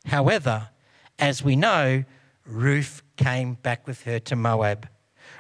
However, 0.06 0.70
as 1.18 1.44
we 1.44 1.56
know, 1.56 2.04
Ruth 2.46 3.04
came 3.18 3.56
back 3.56 3.86
with 3.88 4.04
her 4.04 4.20
to 4.20 4.36
Moab. 4.36 4.88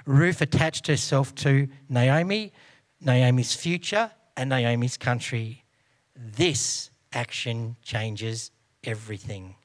Ruth 0.05 0.41
attached 0.41 0.87
herself 0.87 1.33
to 1.35 1.67
Naomi, 1.87 2.53
Naomi's 3.01 3.55
future, 3.55 4.11
and 4.35 4.49
Naomi's 4.49 4.97
country. 4.97 5.63
This 6.15 6.91
action 7.13 7.75
changes 7.81 8.51
everything. 8.83 9.55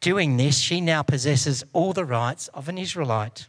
Doing 0.00 0.36
this, 0.36 0.58
she 0.58 0.80
now 0.80 1.02
possesses 1.02 1.62
all 1.72 1.92
the 1.92 2.04
rights 2.04 2.48
of 2.48 2.68
an 2.68 2.76
Israelite 2.76 3.46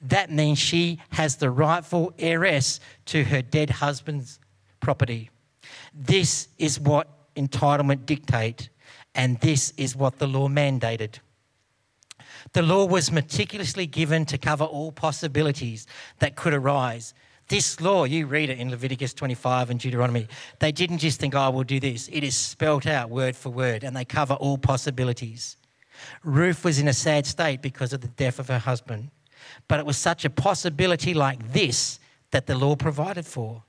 that 0.00 0.30
means 0.30 0.58
she 0.58 0.98
has 1.10 1.36
the 1.36 1.50
rightful 1.50 2.14
heiress 2.18 2.80
to 3.06 3.24
her 3.24 3.42
dead 3.42 3.70
husband's 3.70 4.38
property. 4.80 5.30
This 5.94 6.48
is 6.58 6.80
what 6.80 7.34
entitlement 7.36 8.06
dictate, 8.06 8.70
and 9.14 9.38
this 9.40 9.72
is 9.76 9.94
what 9.94 10.18
the 10.18 10.26
law 10.26 10.48
mandated. 10.48 11.18
The 12.52 12.62
law 12.62 12.86
was 12.86 13.12
meticulously 13.12 13.86
given 13.86 14.24
to 14.26 14.38
cover 14.38 14.64
all 14.64 14.92
possibilities 14.92 15.86
that 16.18 16.36
could 16.36 16.54
arise. 16.54 17.12
This 17.48 17.80
law, 17.80 18.04
you 18.04 18.26
read 18.26 18.48
it 18.48 18.58
in 18.58 18.70
Leviticus 18.70 19.12
25 19.12 19.70
and 19.70 19.80
Deuteronomy. 19.80 20.28
They 20.60 20.72
didn't 20.72 20.98
just 20.98 21.20
think, 21.20 21.34
oh, 21.34 21.50
we'll 21.50 21.64
do 21.64 21.80
this. 21.80 22.08
It 22.12 22.22
is 22.24 22.36
spelt 22.36 22.86
out 22.86 23.10
word 23.10 23.36
for 23.36 23.50
word, 23.50 23.84
and 23.84 23.94
they 23.94 24.04
cover 24.04 24.34
all 24.34 24.56
possibilities. 24.56 25.56
Ruth 26.24 26.64
was 26.64 26.78
in 26.78 26.88
a 26.88 26.92
sad 26.92 27.26
state 27.26 27.60
because 27.60 27.92
of 27.92 28.00
the 28.00 28.08
death 28.08 28.38
of 28.38 28.48
her 28.48 28.58
husband, 28.58 29.10
but 29.68 29.78
it 29.78 29.86
was 29.86 29.96
such 29.96 30.24
a 30.24 30.30
possibility 30.30 31.14
like 31.14 31.52
this 31.52 31.98
that 32.30 32.46
the 32.46 32.54
law 32.54 32.76
provided 32.76 33.26
for. 33.26 33.64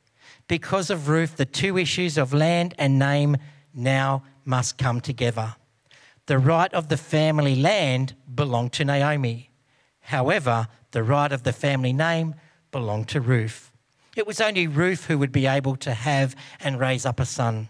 Because 0.47 0.89
of 0.89 1.07
Ruth, 1.07 1.37
the 1.37 1.45
two 1.45 1.77
issues 1.77 2.17
of 2.17 2.33
land 2.33 2.73
and 2.77 2.99
name 2.99 3.37
now 3.73 4.23
must 4.45 4.77
come 4.77 5.01
together. 5.01 5.55
The 6.25 6.39
right 6.39 6.73
of 6.73 6.89
the 6.89 6.97
family 6.97 7.55
land 7.55 8.15
belonged 8.33 8.73
to 8.73 8.85
Naomi. 8.85 9.49
However, 10.01 10.67
the 10.91 11.03
right 11.03 11.31
of 11.31 11.43
the 11.43 11.53
family 11.53 11.93
name 11.93 12.35
belonged 12.71 13.07
to 13.09 13.21
Ruth. 13.21 13.71
It 14.15 14.27
was 14.27 14.41
only 14.41 14.67
Ruth 14.67 15.05
who 15.05 15.17
would 15.17 15.31
be 15.31 15.45
able 15.45 15.75
to 15.77 15.93
have 15.93 16.35
and 16.59 16.79
raise 16.79 17.05
up 17.05 17.19
a 17.19 17.25
son. 17.25 17.69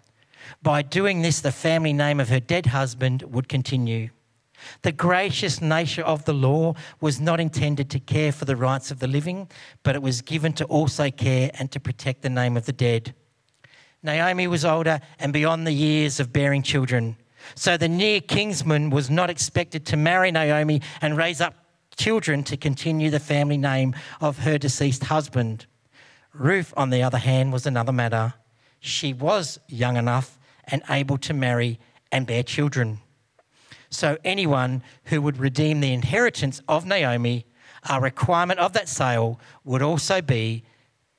By 0.61 0.81
doing 0.81 1.21
this, 1.21 1.39
the 1.39 1.51
family 1.51 1.93
name 1.93 2.19
of 2.19 2.29
her 2.29 2.39
dead 2.39 2.67
husband 2.67 3.23
would 3.23 3.47
continue. 3.47 4.09
The 4.81 4.91
gracious 4.91 5.61
nature 5.61 6.03
of 6.03 6.25
the 6.25 6.33
law 6.33 6.75
was 6.99 7.19
not 7.19 7.39
intended 7.39 7.89
to 7.91 7.99
care 7.99 8.31
for 8.31 8.45
the 8.45 8.55
rights 8.55 8.91
of 8.91 8.99
the 8.99 9.07
living, 9.07 9.49
but 9.83 9.95
it 9.95 10.01
was 10.01 10.21
given 10.21 10.53
to 10.53 10.65
also 10.65 11.11
care 11.11 11.51
and 11.55 11.71
to 11.71 11.79
protect 11.79 12.21
the 12.21 12.29
name 12.29 12.57
of 12.57 12.65
the 12.65 12.73
dead. 12.73 13.13
Naomi 14.03 14.47
was 14.47 14.65
older 14.65 14.99
and 15.19 15.31
beyond 15.31 15.67
the 15.67 15.71
years 15.71 16.19
of 16.19 16.33
bearing 16.33 16.63
children. 16.63 17.17
So 17.55 17.77
the 17.77 17.89
near 17.89 18.21
kinsman 18.21 18.89
was 18.89 19.09
not 19.09 19.29
expected 19.29 19.85
to 19.87 19.97
marry 19.97 20.31
Naomi 20.31 20.81
and 21.01 21.17
raise 21.17 21.41
up 21.41 21.55
children 21.95 22.43
to 22.45 22.57
continue 22.57 23.09
the 23.09 23.19
family 23.19 23.57
name 23.57 23.95
of 24.19 24.39
her 24.39 24.57
deceased 24.57 25.05
husband. 25.05 25.65
Ruth, 26.33 26.73
on 26.77 26.89
the 26.89 27.03
other 27.03 27.17
hand, 27.17 27.51
was 27.51 27.65
another 27.65 27.91
matter. 27.91 28.33
She 28.79 29.13
was 29.13 29.59
young 29.67 29.97
enough 29.97 30.39
and 30.65 30.81
able 30.89 31.17
to 31.19 31.33
marry 31.33 31.79
and 32.11 32.25
bear 32.25 32.43
children. 32.43 32.99
So, 33.91 34.17
anyone 34.23 34.83
who 35.05 35.21
would 35.21 35.37
redeem 35.37 35.81
the 35.81 35.93
inheritance 35.93 36.61
of 36.67 36.85
Naomi, 36.85 37.45
a 37.89 37.99
requirement 37.99 38.59
of 38.59 38.73
that 38.73 38.87
sale 38.87 39.39
would 39.65 39.81
also 39.81 40.21
be 40.21 40.63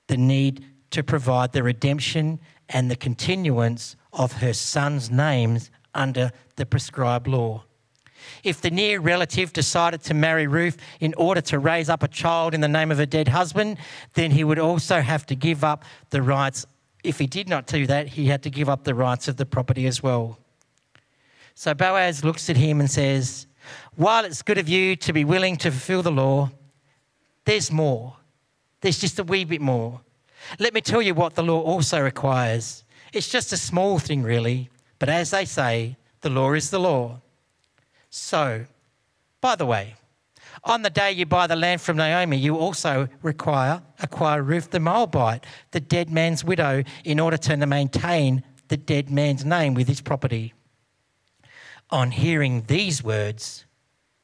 the 0.08 0.16
need 0.16 0.64
to 0.90 1.02
provide 1.02 1.52
the 1.52 1.62
redemption 1.62 2.40
and 2.68 2.90
the 2.90 2.96
continuance 2.96 3.96
of 4.12 4.32
her 4.34 4.54
son's 4.54 5.10
names 5.10 5.70
under 5.94 6.32
the 6.56 6.66
prescribed 6.66 7.26
law. 7.26 7.64
If 8.42 8.60
the 8.60 8.70
near 8.70 9.00
relative 9.00 9.52
decided 9.52 10.02
to 10.04 10.14
marry 10.14 10.46
Ruth 10.46 10.78
in 11.00 11.12
order 11.14 11.40
to 11.42 11.58
raise 11.58 11.88
up 11.88 12.02
a 12.02 12.08
child 12.08 12.54
in 12.54 12.60
the 12.60 12.68
name 12.68 12.90
of 12.90 13.00
a 13.00 13.06
dead 13.06 13.28
husband, 13.28 13.78
then 14.14 14.30
he 14.30 14.44
would 14.44 14.58
also 14.58 15.00
have 15.00 15.26
to 15.26 15.34
give 15.34 15.64
up 15.64 15.84
the 16.10 16.22
rights. 16.22 16.64
If 17.04 17.18
he 17.18 17.26
did 17.26 17.48
not 17.48 17.66
do 17.66 17.86
that, 17.86 18.08
he 18.08 18.26
had 18.26 18.42
to 18.44 18.50
give 18.50 18.68
up 18.68 18.84
the 18.84 18.94
rights 18.94 19.28
of 19.28 19.36
the 19.36 19.46
property 19.46 19.86
as 19.86 20.02
well. 20.02 20.38
So 21.54 21.74
Boaz 21.74 22.24
looks 22.24 22.48
at 22.50 22.56
him 22.56 22.80
and 22.80 22.90
says, 22.90 23.46
While 23.96 24.24
it's 24.24 24.42
good 24.42 24.58
of 24.58 24.68
you 24.68 24.96
to 24.96 25.12
be 25.12 25.24
willing 25.24 25.56
to 25.58 25.70
fulfill 25.70 26.02
the 26.02 26.10
law, 26.10 26.50
there's 27.44 27.70
more. 27.70 28.16
There's 28.80 28.98
just 28.98 29.18
a 29.18 29.24
wee 29.24 29.44
bit 29.44 29.60
more. 29.60 30.00
Let 30.58 30.74
me 30.74 30.80
tell 30.80 31.02
you 31.02 31.14
what 31.14 31.34
the 31.34 31.42
law 31.42 31.60
also 31.60 32.00
requires. 32.00 32.84
It's 33.12 33.28
just 33.28 33.52
a 33.52 33.56
small 33.56 33.98
thing, 33.98 34.22
really, 34.22 34.70
but 34.98 35.08
as 35.08 35.30
they 35.30 35.44
say, 35.44 35.96
the 36.20 36.30
law 36.30 36.52
is 36.52 36.70
the 36.70 36.80
law. 36.80 37.20
So, 38.10 38.64
by 39.40 39.56
the 39.56 39.66
way, 39.66 39.94
on 40.64 40.82
the 40.82 40.90
day 40.90 41.12
you 41.12 41.26
buy 41.26 41.46
the 41.46 41.56
land 41.56 41.80
from 41.80 41.96
Naomi, 41.96 42.36
you 42.36 42.56
also 42.56 43.08
require 43.22 43.82
acquire 44.00 44.42
Ruth 44.42 44.70
the 44.70 44.80
Moabite, 44.80 45.44
the 45.70 45.80
dead 45.80 46.10
man's 46.10 46.44
widow, 46.44 46.84
in 47.04 47.18
order 47.20 47.36
to 47.36 47.56
maintain 47.66 48.42
the 48.68 48.76
dead 48.76 49.10
man's 49.10 49.44
name 49.44 49.74
with 49.74 49.88
his 49.88 50.00
property. 50.00 50.54
On 51.92 52.10
hearing 52.10 52.62
these 52.68 53.04
words, 53.04 53.66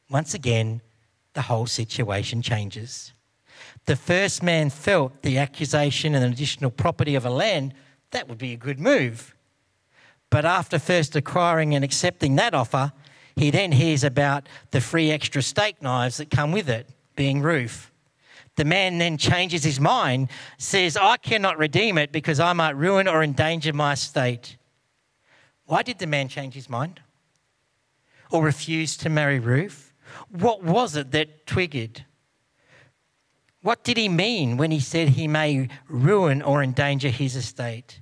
once 0.08 0.32
again, 0.32 0.80
the 1.34 1.42
whole 1.42 1.66
situation 1.66 2.40
changes. 2.40 3.12
The 3.84 3.94
first 3.94 4.42
man 4.42 4.70
felt 4.70 5.20
the 5.20 5.36
accusation 5.36 6.14
and 6.14 6.24
additional 6.24 6.70
property 6.70 7.14
of 7.14 7.26
a 7.26 7.30
land, 7.30 7.74
that 8.10 8.26
would 8.26 8.38
be 8.38 8.54
a 8.54 8.56
good 8.56 8.80
move. 8.80 9.34
But 10.30 10.46
after 10.46 10.78
first 10.78 11.14
acquiring 11.14 11.74
and 11.74 11.84
accepting 11.84 12.36
that 12.36 12.54
offer, 12.54 12.92
he 13.36 13.50
then 13.50 13.72
hears 13.72 14.02
about 14.02 14.48
the 14.70 14.80
free 14.80 15.10
extra 15.10 15.42
steak 15.42 15.82
knives 15.82 16.16
that 16.16 16.30
come 16.30 16.52
with 16.52 16.70
it, 16.70 16.88
being 17.16 17.42
Ruth. 17.42 17.90
The 18.56 18.64
man 18.64 18.96
then 18.96 19.18
changes 19.18 19.62
his 19.62 19.78
mind, 19.78 20.30
says, 20.56 20.96
I 20.96 21.18
cannot 21.18 21.58
redeem 21.58 21.98
it 21.98 22.12
because 22.12 22.40
I 22.40 22.54
might 22.54 22.76
ruin 22.76 23.06
or 23.06 23.22
endanger 23.22 23.74
my 23.74 23.92
estate. 23.92 24.56
Why 25.66 25.82
did 25.82 25.98
the 25.98 26.06
man 26.06 26.28
change 26.28 26.54
his 26.54 26.70
mind? 26.70 27.00
Or 28.30 28.42
refuse 28.42 28.96
to 28.98 29.08
marry 29.08 29.38
Ruth? 29.38 29.92
What 30.30 30.62
was 30.62 30.96
it 30.96 31.10
that 31.12 31.46
triggered? 31.46 32.04
What 33.62 33.84
did 33.84 33.96
he 33.96 34.08
mean 34.08 34.56
when 34.56 34.70
he 34.70 34.80
said 34.80 35.10
he 35.10 35.28
may 35.28 35.68
ruin 35.88 36.42
or 36.42 36.62
endanger 36.62 37.08
his 37.08 37.36
estate? 37.36 38.00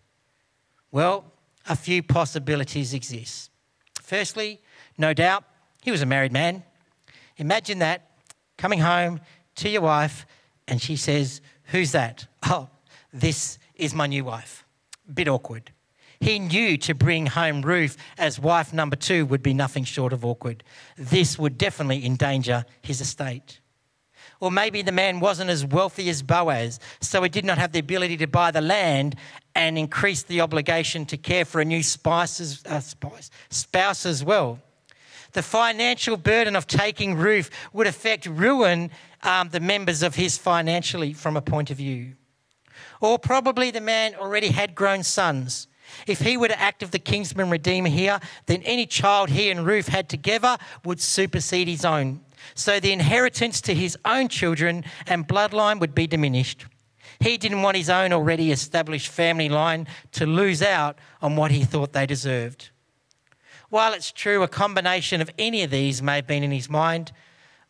Well, 0.90 1.32
a 1.68 1.76
few 1.76 2.02
possibilities 2.02 2.94
exist. 2.94 3.50
Firstly, 4.02 4.60
no 4.98 5.12
doubt, 5.12 5.44
he 5.82 5.90
was 5.90 6.02
a 6.02 6.06
married 6.06 6.32
man. 6.32 6.62
Imagine 7.36 7.78
that 7.80 8.10
coming 8.56 8.80
home 8.80 9.20
to 9.56 9.68
your 9.68 9.82
wife 9.82 10.26
and 10.68 10.80
she 10.80 10.96
says, 10.96 11.40
Who's 11.66 11.92
that? 11.92 12.26
Oh, 12.44 12.68
this 13.12 13.58
is 13.74 13.94
my 13.94 14.06
new 14.06 14.24
wife. 14.24 14.64
Bit 15.12 15.28
awkward. 15.28 15.72
He 16.20 16.38
knew 16.38 16.76
to 16.78 16.94
bring 16.94 17.26
home 17.26 17.62
Ruth 17.62 17.96
as 18.18 18.38
wife 18.38 18.72
number 18.72 18.96
two 18.96 19.26
would 19.26 19.42
be 19.42 19.54
nothing 19.54 19.84
short 19.84 20.12
of 20.12 20.24
awkward. 20.24 20.64
This 20.96 21.38
would 21.38 21.58
definitely 21.58 22.04
endanger 22.04 22.64
his 22.82 23.00
estate. 23.00 23.60
Or 24.40 24.50
maybe 24.50 24.82
the 24.82 24.92
man 24.92 25.20
wasn't 25.20 25.50
as 25.50 25.64
wealthy 25.64 26.10
as 26.10 26.22
Boaz, 26.22 26.78
so 27.00 27.22
he 27.22 27.28
did 27.28 27.44
not 27.44 27.58
have 27.58 27.72
the 27.72 27.78
ability 27.78 28.18
to 28.18 28.26
buy 28.26 28.50
the 28.50 28.60
land 28.60 29.16
and 29.54 29.78
increase 29.78 30.22
the 30.22 30.42
obligation 30.42 31.06
to 31.06 31.16
care 31.16 31.44
for 31.44 31.60
a 31.60 31.64
new 31.64 31.82
spices, 31.82 32.62
uh, 32.66 32.80
spice, 32.80 33.30
spouse 33.48 34.04
as 34.04 34.22
well 34.22 34.60
the 35.36 35.42
financial 35.42 36.16
burden 36.16 36.56
of 36.56 36.66
taking 36.66 37.14
Ruth 37.14 37.50
would 37.74 37.86
affect 37.86 38.24
ruin 38.24 38.90
um, 39.22 39.50
the 39.50 39.60
members 39.60 40.02
of 40.02 40.14
his 40.14 40.38
financially 40.38 41.12
from 41.12 41.36
a 41.36 41.42
point 41.42 41.70
of 41.70 41.76
view. 41.76 42.14
Or 43.02 43.18
probably 43.18 43.70
the 43.70 43.82
man 43.82 44.14
already 44.14 44.48
had 44.48 44.74
grown 44.74 45.02
sons. 45.02 45.68
If 46.06 46.20
he 46.20 46.36
were 46.36 46.48
to 46.48 46.60
act 46.60 46.82
as 46.82 46.90
the 46.90 46.98
kinsman 46.98 47.50
redeemer 47.50 47.88
here, 47.88 48.20
then 48.46 48.62
any 48.62 48.86
child 48.86 49.30
he 49.30 49.50
and 49.50 49.66
Ruth 49.66 49.88
had 49.88 50.08
together 50.08 50.56
would 50.84 51.00
supersede 51.00 51.68
his 51.68 51.84
own. 51.84 52.20
So 52.54 52.80
the 52.80 52.92
inheritance 52.92 53.60
to 53.62 53.74
his 53.74 53.96
own 54.04 54.28
children 54.28 54.84
and 55.06 55.26
bloodline 55.26 55.80
would 55.80 55.94
be 55.94 56.06
diminished. 56.06 56.66
He 57.20 57.38
didn't 57.38 57.62
want 57.62 57.76
his 57.76 57.90
own 57.90 58.12
already 58.12 58.52
established 58.52 59.08
family 59.08 59.48
line 59.48 59.86
to 60.12 60.26
lose 60.26 60.62
out 60.62 60.98
on 61.22 61.36
what 61.36 61.50
he 61.50 61.64
thought 61.64 61.92
they 61.92 62.06
deserved. 62.06 62.70
While 63.68 63.94
it's 63.94 64.12
true 64.12 64.42
a 64.42 64.48
combination 64.48 65.20
of 65.20 65.30
any 65.38 65.62
of 65.62 65.70
these 65.70 66.02
may 66.02 66.16
have 66.16 66.26
been 66.26 66.42
in 66.42 66.52
his 66.52 66.70
mind, 66.70 67.12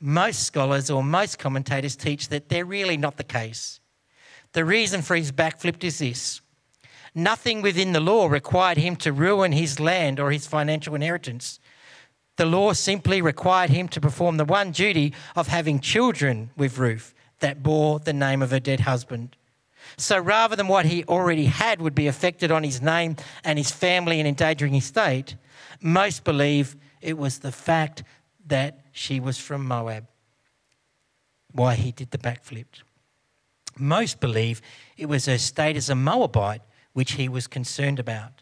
most 0.00 0.42
scholars 0.42 0.90
or 0.90 1.02
most 1.02 1.38
commentators 1.38 1.96
teach 1.96 2.28
that 2.28 2.48
they're 2.48 2.66
really 2.66 2.96
not 2.96 3.16
the 3.16 3.24
case. 3.24 3.80
The 4.52 4.64
reason 4.64 5.02
for 5.02 5.16
his 5.16 5.32
backflip 5.32 5.82
is 5.84 5.98
this 5.98 6.40
nothing 7.16 7.62
within 7.62 7.92
the 7.92 8.00
law 8.00 8.26
required 8.26 8.76
him 8.76 8.94
to 8.96 9.12
ruin 9.12 9.52
his 9.52 9.80
land 9.80 10.20
or 10.20 10.30
his 10.30 10.46
financial 10.46 10.94
inheritance. 10.94 11.58
The 12.36 12.44
law 12.44 12.74
simply 12.74 13.22
required 13.22 13.70
him 13.70 13.88
to 13.88 14.00
perform 14.00 14.36
the 14.36 14.44
one 14.44 14.70
duty 14.70 15.14
of 15.34 15.48
having 15.48 15.80
children 15.80 16.50
with 16.56 16.78
Ruth 16.78 17.14
that 17.40 17.62
bore 17.62 17.98
the 17.98 18.12
name 18.12 18.42
of 18.42 18.50
her 18.50 18.60
dead 18.60 18.80
husband. 18.80 19.34
So 19.96 20.18
rather 20.18 20.56
than 20.56 20.68
what 20.68 20.84
he 20.84 21.04
already 21.04 21.46
had 21.46 21.80
would 21.80 21.94
be 21.94 22.06
affected 22.06 22.50
on 22.50 22.62
his 22.62 22.82
name 22.82 23.16
and 23.42 23.58
his 23.58 23.70
family 23.70 24.20
and 24.20 24.28
endangering 24.28 24.74
his 24.74 24.84
state, 24.84 25.36
most 25.80 26.22
believe 26.24 26.76
it 27.00 27.16
was 27.16 27.38
the 27.38 27.52
fact 27.52 28.02
that 28.46 28.80
she 28.92 29.20
was 29.20 29.38
from 29.38 29.66
Moab, 29.66 30.06
why 31.52 31.74
he 31.74 31.92
did 31.92 32.10
the 32.10 32.18
backflip. 32.18 32.66
Most 33.78 34.20
believe 34.20 34.60
it 34.96 35.06
was 35.06 35.26
her 35.26 35.38
state 35.38 35.76
as 35.76 35.88
a 35.88 35.94
Moabite 35.94 36.62
which 36.96 37.12
he 37.12 37.28
was 37.28 37.46
concerned 37.46 37.98
about. 37.98 38.40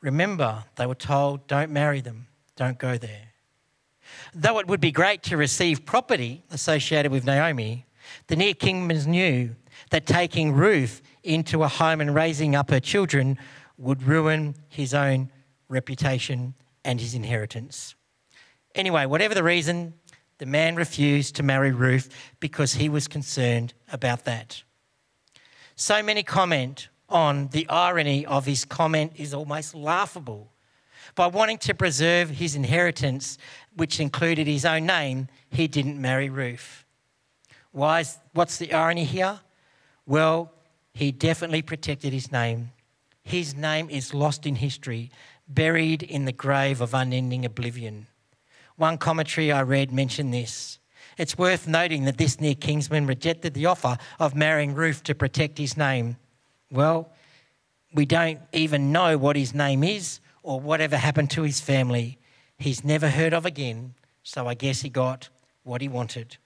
Remember, 0.00 0.62
they 0.76 0.86
were 0.86 0.94
told, 0.94 1.44
don't 1.48 1.72
marry 1.72 2.00
them, 2.00 2.28
don't 2.54 2.78
go 2.78 2.96
there. 2.96 3.32
Though 4.32 4.60
it 4.60 4.68
would 4.68 4.80
be 4.80 4.92
great 4.92 5.24
to 5.24 5.36
receive 5.36 5.84
property 5.84 6.44
associated 6.52 7.10
with 7.10 7.24
Naomi, 7.24 7.84
the 8.28 8.36
near 8.36 8.54
kinsman 8.54 9.10
knew 9.10 9.56
that 9.90 10.06
taking 10.06 10.52
Ruth 10.52 11.02
into 11.24 11.64
a 11.64 11.68
home 11.68 12.00
and 12.00 12.14
raising 12.14 12.54
up 12.54 12.70
her 12.70 12.78
children 12.78 13.38
would 13.76 14.04
ruin 14.04 14.54
his 14.68 14.94
own 14.94 15.32
reputation 15.68 16.54
and 16.84 17.00
his 17.00 17.12
inheritance. 17.12 17.96
Anyway, 18.76 19.06
whatever 19.06 19.34
the 19.34 19.42
reason, 19.42 19.94
the 20.38 20.46
man 20.46 20.76
refused 20.76 21.34
to 21.34 21.42
marry 21.42 21.72
Ruth 21.72 22.08
because 22.38 22.74
he 22.74 22.88
was 22.88 23.08
concerned 23.08 23.74
about 23.90 24.26
that. 24.26 24.62
So 25.74 26.04
many 26.04 26.22
comment 26.22 26.88
on 27.08 27.48
the 27.48 27.68
irony 27.68 28.26
of 28.26 28.46
his 28.46 28.64
comment 28.64 29.12
is 29.16 29.32
almost 29.32 29.74
laughable. 29.74 30.52
By 31.14 31.28
wanting 31.28 31.58
to 31.58 31.74
preserve 31.74 32.30
his 32.30 32.54
inheritance, 32.54 33.38
which 33.74 34.00
included 34.00 34.46
his 34.46 34.64
own 34.64 34.86
name, 34.86 35.28
he 35.48 35.68
didn't 35.68 36.00
marry 36.00 36.28
Ruth. 36.28 36.84
Why 37.72 38.00
is, 38.00 38.18
what's 38.32 38.58
the 38.58 38.72
irony 38.72 39.04
here? 39.04 39.40
Well, 40.06 40.52
he 40.92 41.12
definitely 41.12 41.62
protected 41.62 42.12
his 42.12 42.32
name. 42.32 42.70
His 43.22 43.54
name 43.54 43.90
is 43.90 44.14
lost 44.14 44.46
in 44.46 44.56
history, 44.56 45.10
buried 45.48 46.02
in 46.02 46.24
the 46.24 46.32
grave 46.32 46.80
of 46.80 46.94
unending 46.94 47.44
oblivion. 47.44 48.06
One 48.76 48.98
commentary 48.98 49.50
I 49.50 49.62
read 49.62 49.92
mentioned 49.92 50.32
this. 50.32 50.78
It's 51.18 51.38
worth 51.38 51.66
noting 51.66 52.04
that 52.04 52.18
this 52.18 52.40
near 52.40 52.54
kinsman 52.54 53.06
rejected 53.06 53.54
the 53.54 53.66
offer 53.66 53.96
of 54.18 54.34
marrying 54.34 54.74
Ruth 54.74 55.02
to 55.04 55.14
protect 55.14 55.58
his 55.58 55.76
name. 55.76 56.16
Well, 56.70 57.12
we 57.94 58.06
don't 58.06 58.40
even 58.52 58.92
know 58.92 59.16
what 59.16 59.36
his 59.36 59.54
name 59.54 59.84
is 59.84 60.20
or 60.42 60.60
whatever 60.60 60.96
happened 60.96 61.30
to 61.32 61.42
his 61.42 61.60
family. 61.60 62.18
He's 62.58 62.84
never 62.84 63.08
heard 63.08 63.34
of 63.34 63.46
again, 63.46 63.94
so 64.22 64.46
I 64.46 64.54
guess 64.54 64.82
he 64.82 64.88
got 64.88 65.28
what 65.62 65.80
he 65.80 65.88
wanted. 65.88 66.36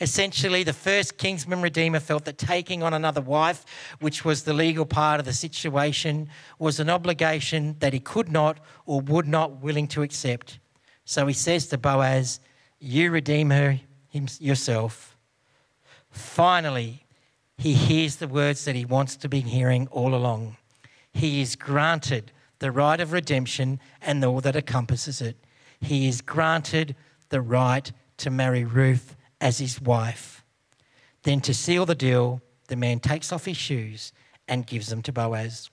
Essentially, 0.00 0.62
the 0.62 0.72
first 0.72 1.18
kinsman 1.18 1.60
redeemer 1.60 1.98
felt 1.98 2.24
that 2.26 2.38
taking 2.38 2.84
on 2.84 2.94
another 2.94 3.20
wife, 3.20 3.64
which 4.00 4.24
was 4.24 4.44
the 4.44 4.52
legal 4.52 4.86
part 4.86 5.18
of 5.18 5.26
the 5.26 5.32
situation, 5.32 6.28
was 6.58 6.78
an 6.78 6.88
obligation 6.88 7.74
that 7.80 7.92
he 7.92 7.98
could 7.98 8.30
not 8.30 8.60
or 8.86 9.00
would 9.00 9.26
not 9.26 9.60
willing 9.60 9.88
to 9.88 10.02
accept. 10.02 10.60
So 11.04 11.26
he 11.26 11.34
says 11.34 11.66
to 11.68 11.78
Boaz, 11.78 12.38
You 12.78 13.10
redeem 13.10 13.50
her 13.50 13.80
yourself. 14.12 15.16
Finally, 16.10 17.04
he 17.58 17.74
hears 17.74 18.16
the 18.16 18.28
words 18.28 18.64
that 18.64 18.76
he 18.76 18.84
wants 18.84 19.16
to 19.16 19.28
be 19.28 19.40
hearing 19.40 19.88
all 19.88 20.14
along. 20.14 20.56
He 21.12 21.40
is 21.42 21.56
granted 21.56 22.30
the 22.60 22.70
right 22.70 23.00
of 23.00 23.12
redemption 23.12 23.80
and 24.00 24.24
all 24.24 24.40
that 24.40 24.54
encompasses 24.54 25.20
it. 25.20 25.36
He 25.80 26.08
is 26.08 26.20
granted 26.20 26.94
the 27.30 27.40
right 27.40 27.90
to 28.18 28.30
marry 28.30 28.64
Ruth 28.64 29.16
as 29.40 29.58
his 29.58 29.80
wife. 29.80 30.44
Then, 31.24 31.40
to 31.42 31.52
seal 31.52 31.84
the 31.84 31.96
deal, 31.96 32.40
the 32.68 32.76
man 32.76 33.00
takes 33.00 33.32
off 33.32 33.44
his 33.44 33.56
shoes 33.56 34.12
and 34.46 34.66
gives 34.66 34.88
them 34.88 35.02
to 35.02 35.12
Boaz. 35.12 35.68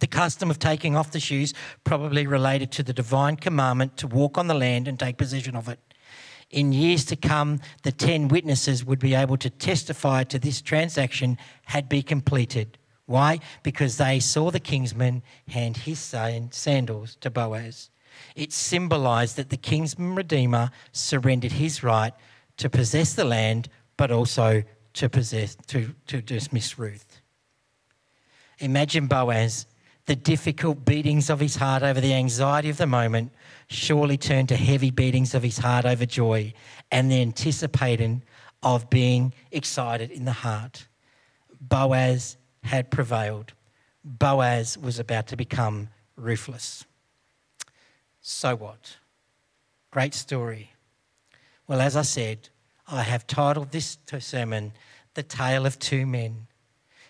The 0.00 0.06
custom 0.06 0.50
of 0.50 0.58
taking 0.58 0.96
off 0.96 1.12
the 1.12 1.20
shoes 1.20 1.52
probably 1.84 2.26
related 2.26 2.72
to 2.72 2.82
the 2.82 2.92
divine 2.92 3.36
commandment 3.36 3.96
to 3.98 4.06
walk 4.06 4.38
on 4.38 4.46
the 4.46 4.54
land 4.54 4.88
and 4.88 4.98
take 4.98 5.18
possession 5.18 5.54
of 5.54 5.68
it. 5.68 5.78
In 6.50 6.72
years 6.72 7.04
to 7.06 7.16
come, 7.16 7.60
the 7.82 7.92
10 7.92 8.28
witnesses 8.28 8.84
would 8.84 8.98
be 8.98 9.14
able 9.14 9.36
to 9.38 9.50
testify 9.50 10.24
to 10.24 10.38
this 10.38 10.60
transaction 10.60 11.38
had 11.64 11.88
been 11.88 12.02
completed. 12.02 12.78
Why? 13.06 13.40
Because 13.62 13.96
they 13.96 14.20
saw 14.20 14.50
the 14.50 14.60
kinsman 14.60 15.22
hand 15.48 15.78
his 15.78 15.98
sandals 15.98 17.16
to 17.20 17.30
Boaz. 17.30 17.90
It 18.36 18.52
symbolized 18.52 19.36
that 19.36 19.50
the 19.50 19.56
kinsman 19.56 20.14
redeemer 20.14 20.70
surrendered 20.92 21.52
his 21.52 21.82
right 21.82 22.12
to 22.56 22.70
possess 22.70 23.14
the 23.14 23.24
land, 23.24 23.68
but 23.96 24.10
also 24.10 24.62
to 24.94 25.08
possess 25.08 25.56
to, 25.66 25.94
to 26.06 26.22
dismiss 26.22 26.78
Ruth. 26.78 27.20
Imagine 28.60 29.06
Boaz, 29.06 29.66
the 30.06 30.16
difficult 30.16 30.84
beatings 30.84 31.30
of 31.30 31.40
his 31.40 31.56
heart 31.56 31.82
over 31.82 32.00
the 32.00 32.12
anxiety 32.12 32.68
of 32.68 32.76
the 32.76 32.86
moment 32.86 33.32
surely 33.68 34.16
turned 34.16 34.48
to 34.50 34.56
heavy 34.56 34.90
beatings 34.90 35.34
of 35.34 35.42
his 35.42 35.58
heart 35.58 35.86
over 35.86 36.04
joy 36.04 36.52
and 36.90 37.10
the 37.10 37.22
anticipating 37.22 38.22
of 38.62 38.90
being 38.90 39.32
excited 39.50 40.10
in 40.10 40.24
the 40.24 40.32
heart. 40.32 40.86
Boaz 41.60 42.36
had 42.62 42.90
prevailed. 42.90 43.52
Boaz 44.04 44.76
was 44.76 44.98
about 44.98 45.26
to 45.28 45.36
become 45.36 45.88
ruthless. 46.16 46.84
So 48.20 48.56
what? 48.56 48.96
Great 49.90 50.14
story. 50.14 50.72
Well, 51.66 51.80
as 51.80 51.96
I 51.96 52.02
said, 52.02 52.50
I 52.86 53.02
have 53.02 53.26
titled 53.26 53.72
this 53.72 53.96
sermon 54.18 54.72
The 55.14 55.22
Tale 55.22 55.64
of 55.64 55.78
Two 55.78 56.06
Men. 56.06 56.46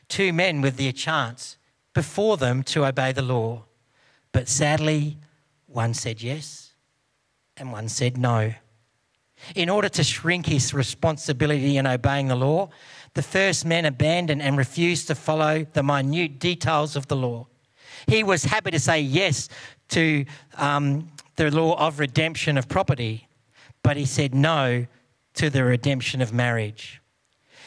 Two 0.08 0.32
men 0.32 0.60
with 0.60 0.76
their 0.76 0.92
chance 0.92 1.56
before 1.94 2.36
them 2.36 2.62
to 2.64 2.84
obey 2.84 3.12
the 3.12 3.22
law. 3.22 3.64
But 4.32 4.48
sadly, 4.48 5.16
one 5.66 5.94
said 5.94 6.22
yes 6.22 6.72
and 7.56 7.72
one 7.72 7.88
said 7.88 8.18
no. 8.18 8.54
In 9.54 9.68
order 9.68 9.88
to 9.90 10.04
shrink 10.04 10.46
his 10.46 10.74
responsibility 10.74 11.76
in 11.76 11.86
obeying 11.86 12.28
the 12.28 12.36
law, 12.36 12.70
the 13.14 13.22
first 13.22 13.64
man 13.64 13.84
abandoned 13.84 14.42
and 14.42 14.56
refused 14.56 15.06
to 15.06 15.14
follow 15.14 15.66
the 15.72 15.82
minute 15.82 16.38
details 16.38 16.96
of 16.96 17.06
the 17.06 17.16
law. 17.16 17.46
He 18.06 18.22
was 18.22 18.44
happy 18.44 18.70
to 18.72 18.80
say 18.80 19.00
yes 19.00 19.48
to 19.90 20.24
um, 20.56 21.08
the 21.36 21.50
law 21.50 21.74
of 21.78 21.98
redemption 21.98 22.58
of 22.58 22.68
property, 22.68 23.28
but 23.82 23.96
he 23.96 24.04
said 24.04 24.34
no 24.34 24.86
to 25.34 25.50
the 25.50 25.64
redemption 25.64 26.20
of 26.20 26.32
marriage. 26.32 27.00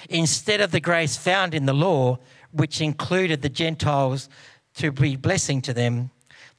Instead 0.09 0.61
of 0.61 0.71
the 0.71 0.79
grace 0.79 1.17
found 1.17 1.53
in 1.53 1.65
the 1.65 1.73
law, 1.73 2.17
which 2.51 2.81
included 2.81 3.41
the 3.41 3.49
Gentiles 3.49 4.29
to 4.75 4.91
be 4.91 5.15
blessing 5.15 5.61
to 5.63 5.73
them, 5.73 6.11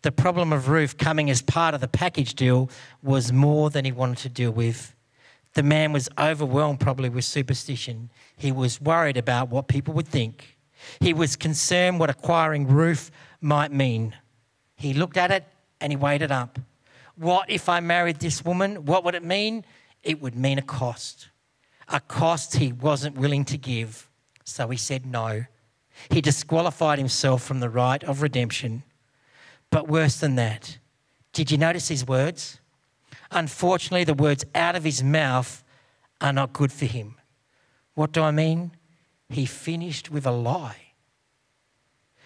the 0.03 0.13
problem 0.13 0.53
of 0.53 0.69
Ruth 0.69 0.97
coming 0.97 1.29
as 1.29 1.43
part 1.43 1.75
of 1.75 1.81
the 1.81 1.89
package 1.89 2.35
deal 2.35 2.71
was 3.03 3.33
more 3.33 3.71
than 3.71 3.85
he 3.85 3.93
wanted 3.93 4.19
to 4.19 4.29
deal 4.29 4.53
with. 4.53 4.95
The 5.55 5.63
man 5.63 5.93
was 5.93 6.09
overwhelmed 6.19 6.79
probably 6.79 7.09
with 7.09 7.25
superstition. 7.25 8.11
He 8.37 8.53
was 8.53 8.81
worried 8.81 9.17
about 9.17 9.49
what 9.49 9.67
people 9.67 9.95
would 9.95 10.07
think. 10.07 10.57
He 11.01 11.13
was 11.13 11.35
concerned 11.35 11.99
what 11.99 12.11
acquiring 12.11 12.69
Ruth 12.69 13.11
might 13.41 13.73
mean. 13.73 14.15
He 14.77 14.95
looked 14.95 15.17
at 15.17 15.33
it 15.33 15.45
and 15.81 15.91
he 15.93 15.97
weighed 15.97 16.23
it 16.23 16.31
up. 16.31 16.61
What 17.17 17.51
if 17.51 17.69
I 17.69 17.81
married 17.81 18.21
this 18.21 18.45
woman? 18.45 18.85
What 18.85 19.05
would 19.05 19.17
it 19.17 19.25
mean? 19.25 19.65
It 20.05 20.23
would 20.23 20.37
mean 20.37 20.59
a 20.59 20.63
cost, 20.63 21.29
a 21.89 21.99
cost 21.99 22.57
he 22.57 22.73
wasn't 22.73 23.17
willing 23.17 23.45
to 23.47 23.59
give. 23.59 24.09
So 24.45 24.69
he 24.69 24.77
said 24.77 25.05
no. 25.05 25.45
He 26.11 26.21
disqualified 26.21 26.99
himself 26.99 27.43
from 27.43 27.61
the 27.61 27.71
right 27.71 28.03
of 28.05 28.23
redemption. 28.23 28.83
But 29.71 29.89
worse 29.89 30.19
than 30.19 30.37
that, 30.37 30.79
did 31.33 31.51
you 31.51 31.59
notice 31.59 31.89
his 31.89 32.07
words? 32.07 32.61
Unfortunately, 33.31 34.05
the 34.05 34.15
words 34.15 34.45
out 34.55 34.77
of 34.77 34.85
his 34.85 35.03
mouth 35.03 35.63
are 36.21 36.33
not 36.33 36.53
good 36.53 36.73
for 36.73 36.87
him. 36.87 37.17
What 37.95 38.13
do 38.13 38.23
I 38.23 38.31
mean? 38.31 38.73
He 39.29 39.45
finished 39.45 40.11
with 40.11 40.27
a 40.27 40.31
lie. 40.31 40.93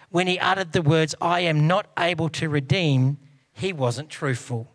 When 0.09 0.27
he 0.27 0.39
uttered 0.39 0.71
the 0.71 0.81
words, 0.81 1.15
I 1.19 1.41
am 1.41 1.67
not 1.67 1.87
able 1.97 2.29
to 2.29 2.47
redeem, 2.47 3.17
he 3.51 3.73
wasn't 3.73 4.09
truthful. 4.09 4.71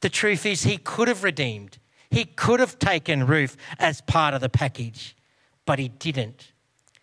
The 0.00 0.08
truth 0.08 0.44
is, 0.44 0.62
he 0.62 0.78
could 0.78 1.08
have 1.08 1.22
redeemed. 1.22 1.78
He 2.10 2.24
could 2.24 2.60
have 2.60 2.78
taken 2.78 3.26
Ruth 3.26 3.56
as 3.78 4.00
part 4.00 4.34
of 4.34 4.40
the 4.40 4.48
package, 4.48 5.16
but 5.66 5.78
he 5.78 5.88
didn't. 5.88 6.52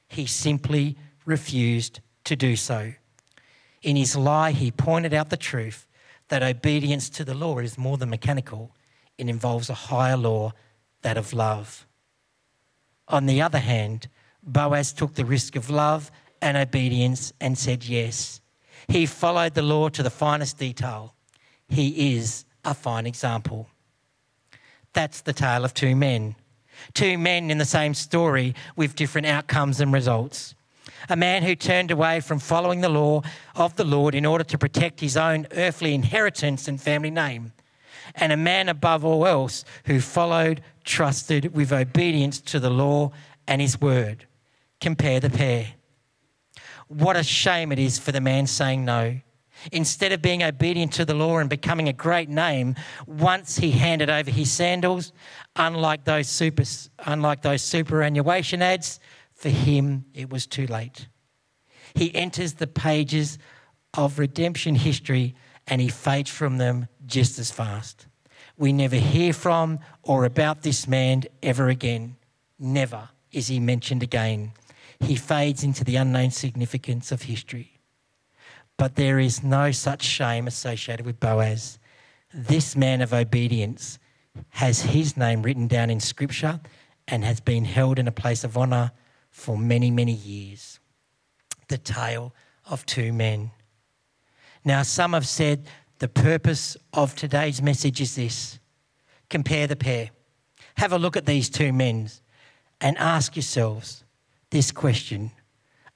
He 0.08 0.26
simply 0.26 0.98
refused 1.26 2.00
to 2.26 2.36
do 2.36 2.56
so. 2.56 2.94
In 3.82 3.96
his 3.96 4.16
lie, 4.16 4.52
he 4.52 4.72
pointed 4.72 5.14
out 5.14 5.30
the 5.30 5.38
truth 5.38 5.88
that 6.28 6.44
obedience 6.44 7.10
to 7.10 7.26
the 7.26 7.34
law 7.34 7.60
is 7.60 7.78
more 7.78 7.98
than 7.98 8.10
mechanical, 8.10 8.76
it 9.18 9.28
involves 9.28 9.70
a 9.70 9.74
higher 9.74 10.18
law, 10.18 10.52
that 11.02 11.18
of 11.18 11.34
love. 11.34 11.86
On 13.08 13.26
the 13.26 13.42
other 13.42 13.60
hand, 13.60 14.08
Boaz 14.44 14.94
took 14.94 15.16
the 15.16 15.26
risk 15.26 15.56
of 15.56 15.70
love 15.70 16.12
and 16.42 16.58
obedience 16.58 17.34
and 17.42 17.58
said 17.58 17.84
yes. 17.86 18.42
He 18.88 19.06
followed 19.06 19.54
the 19.54 19.62
law 19.62 19.90
to 19.90 20.04
the 20.04 20.10
finest 20.10 20.58
detail. 20.58 21.16
He 21.68 22.16
is 22.16 22.46
a 22.64 22.74
fine 22.74 23.06
example. 23.06 23.68
That's 24.94 25.22
the 25.22 25.34
tale 25.34 25.66
of 25.66 25.74
two 25.74 25.96
men. 25.96 26.36
Two 26.94 27.18
men 27.18 27.52
in 27.52 27.58
the 27.58 27.66
same 27.66 27.94
story 27.94 28.56
with 28.76 28.96
different 28.96 29.28
outcomes 29.28 29.80
and 29.80 29.94
results 29.94 30.56
a 31.10 31.16
man 31.16 31.44
who 31.44 31.56
turned 31.56 31.92
away 31.92 32.20
from 32.20 32.40
following 32.40 32.82
the 32.82 32.90
law 32.90 33.22
of 33.56 33.76
the 33.76 33.84
Lord 33.84 34.16
in 34.16 34.26
order 34.26 34.44
to 34.44 34.58
protect 34.58 35.00
his 35.00 35.18
own 35.18 35.48
earthly 35.52 35.94
inheritance 35.94 36.68
and 36.68 36.80
family 36.80 37.12
name, 37.12 37.54
and 38.16 38.32
a 38.32 38.38
man 38.38 38.70
above 38.70 39.06
all 39.06 39.26
else 39.26 39.64
who 39.86 40.00
followed, 40.00 40.62
trusted 40.84 41.54
with 41.54 41.72
obedience 41.72 42.42
to 42.42 42.60
the 42.60 42.70
law 42.70 43.12
and 43.48 43.62
his 43.62 43.80
word. 43.80 44.26
Compare 44.80 45.20
the 45.20 45.30
pair. 45.30 45.68
What 46.88 47.16
a 47.16 47.24
shame 47.24 47.72
it 47.72 47.80
is 47.80 48.00
for 48.00 48.12
the 48.12 48.22
man 48.22 48.48
saying 48.48 48.84
no. 48.84 49.22
Instead 49.72 50.12
of 50.12 50.22
being 50.22 50.42
obedient 50.42 50.92
to 50.94 51.06
the 51.06 51.14
law 51.14 51.38
and 51.38 51.50
becoming 51.50 51.88
a 51.88 51.94
great 51.94 52.30
name, 52.30 52.76
once 53.06 53.58
he 53.58 53.72
handed 53.72 54.10
over 54.10 54.32
his 54.32 54.52
sandals, 54.52 55.14
unlike 55.56 56.04
those 56.04 56.28
super, 56.28 56.64
unlike 57.06 57.44
those 57.44 57.62
superannuation 57.62 58.62
ads, 58.62 59.00
for 59.42 59.50
him, 59.50 60.06
it 60.14 60.30
was 60.30 60.46
too 60.46 60.68
late. 60.68 61.08
He 61.96 62.14
enters 62.14 62.54
the 62.54 62.68
pages 62.68 63.40
of 63.96 64.20
redemption 64.20 64.76
history 64.76 65.36
and 65.68 65.82
he 65.82 65.90
fades 65.90 66.30
from 66.30 66.58
them 66.58 66.88
just 67.08 67.40
as 67.40 67.50
fast. 67.50 68.06
We 68.58 68.72
never 68.72 68.98
hear 68.98 69.34
from 69.34 69.80
or 70.04 70.26
about 70.26 70.62
this 70.62 70.88
man 70.88 71.24
ever 71.42 71.70
again. 71.70 72.18
Never 72.60 73.10
is 73.32 73.48
he 73.48 73.60
mentioned 73.60 74.04
again. 74.04 74.54
he 75.00 75.16
fades 75.16 75.64
into 75.64 75.84
the 75.84 75.96
unknown 75.96 76.30
significance 76.30 77.12
of 77.12 77.24
history. 77.24 77.80
But 78.78 78.96
there 78.96 79.18
is 79.18 79.44
no 79.44 79.72
such 79.72 80.04
shame 80.04 80.46
associated 80.46 81.08
with 81.08 81.20
Boaz. 81.20 81.80
This 82.32 82.76
man 82.76 83.02
of 83.02 83.12
obedience 83.12 83.98
has 84.50 84.82
his 84.82 85.18
name 85.18 85.42
written 85.42 85.68
down 85.68 85.90
in 85.90 86.00
Scripture 86.00 86.60
and 87.08 87.26
has 87.26 87.40
been 87.40 87.66
held 87.66 87.98
in 87.98 88.08
a 88.08 88.12
place 88.12 88.44
of 88.44 88.56
honour 88.56 88.92
for 89.32 89.58
many, 89.58 89.90
many 89.90 90.14
years. 90.14 90.80
The 91.68 91.78
tale 91.78 92.34
of 92.70 92.86
two 92.86 93.12
men. 93.12 93.52
Now, 94.64 94.84
some 94.84 95.14
have 95.14 95.28
said 95.28 95.66
the 96.00 96.08
purpose 96.08 96.78
of 96.94 97.16
today's 97.16 97.62
message 97.62 98.02
is 98.02 98.16
this 98.16 98.60
compare 99.30 99.66
the 99.66 99.76
pair. 99.76 100.10
Have 100.76 100.94
a 100.94 101.00
look 101.00 101.18
at 101.18 101.26
these 101.26 101.50
two 101.50 101.74
men 101.74 102.10
and 102.80 102.98
ask 102.98 103.36
yourselves 103.36 104.04
this 104.50 104.72
question 104.72 105.32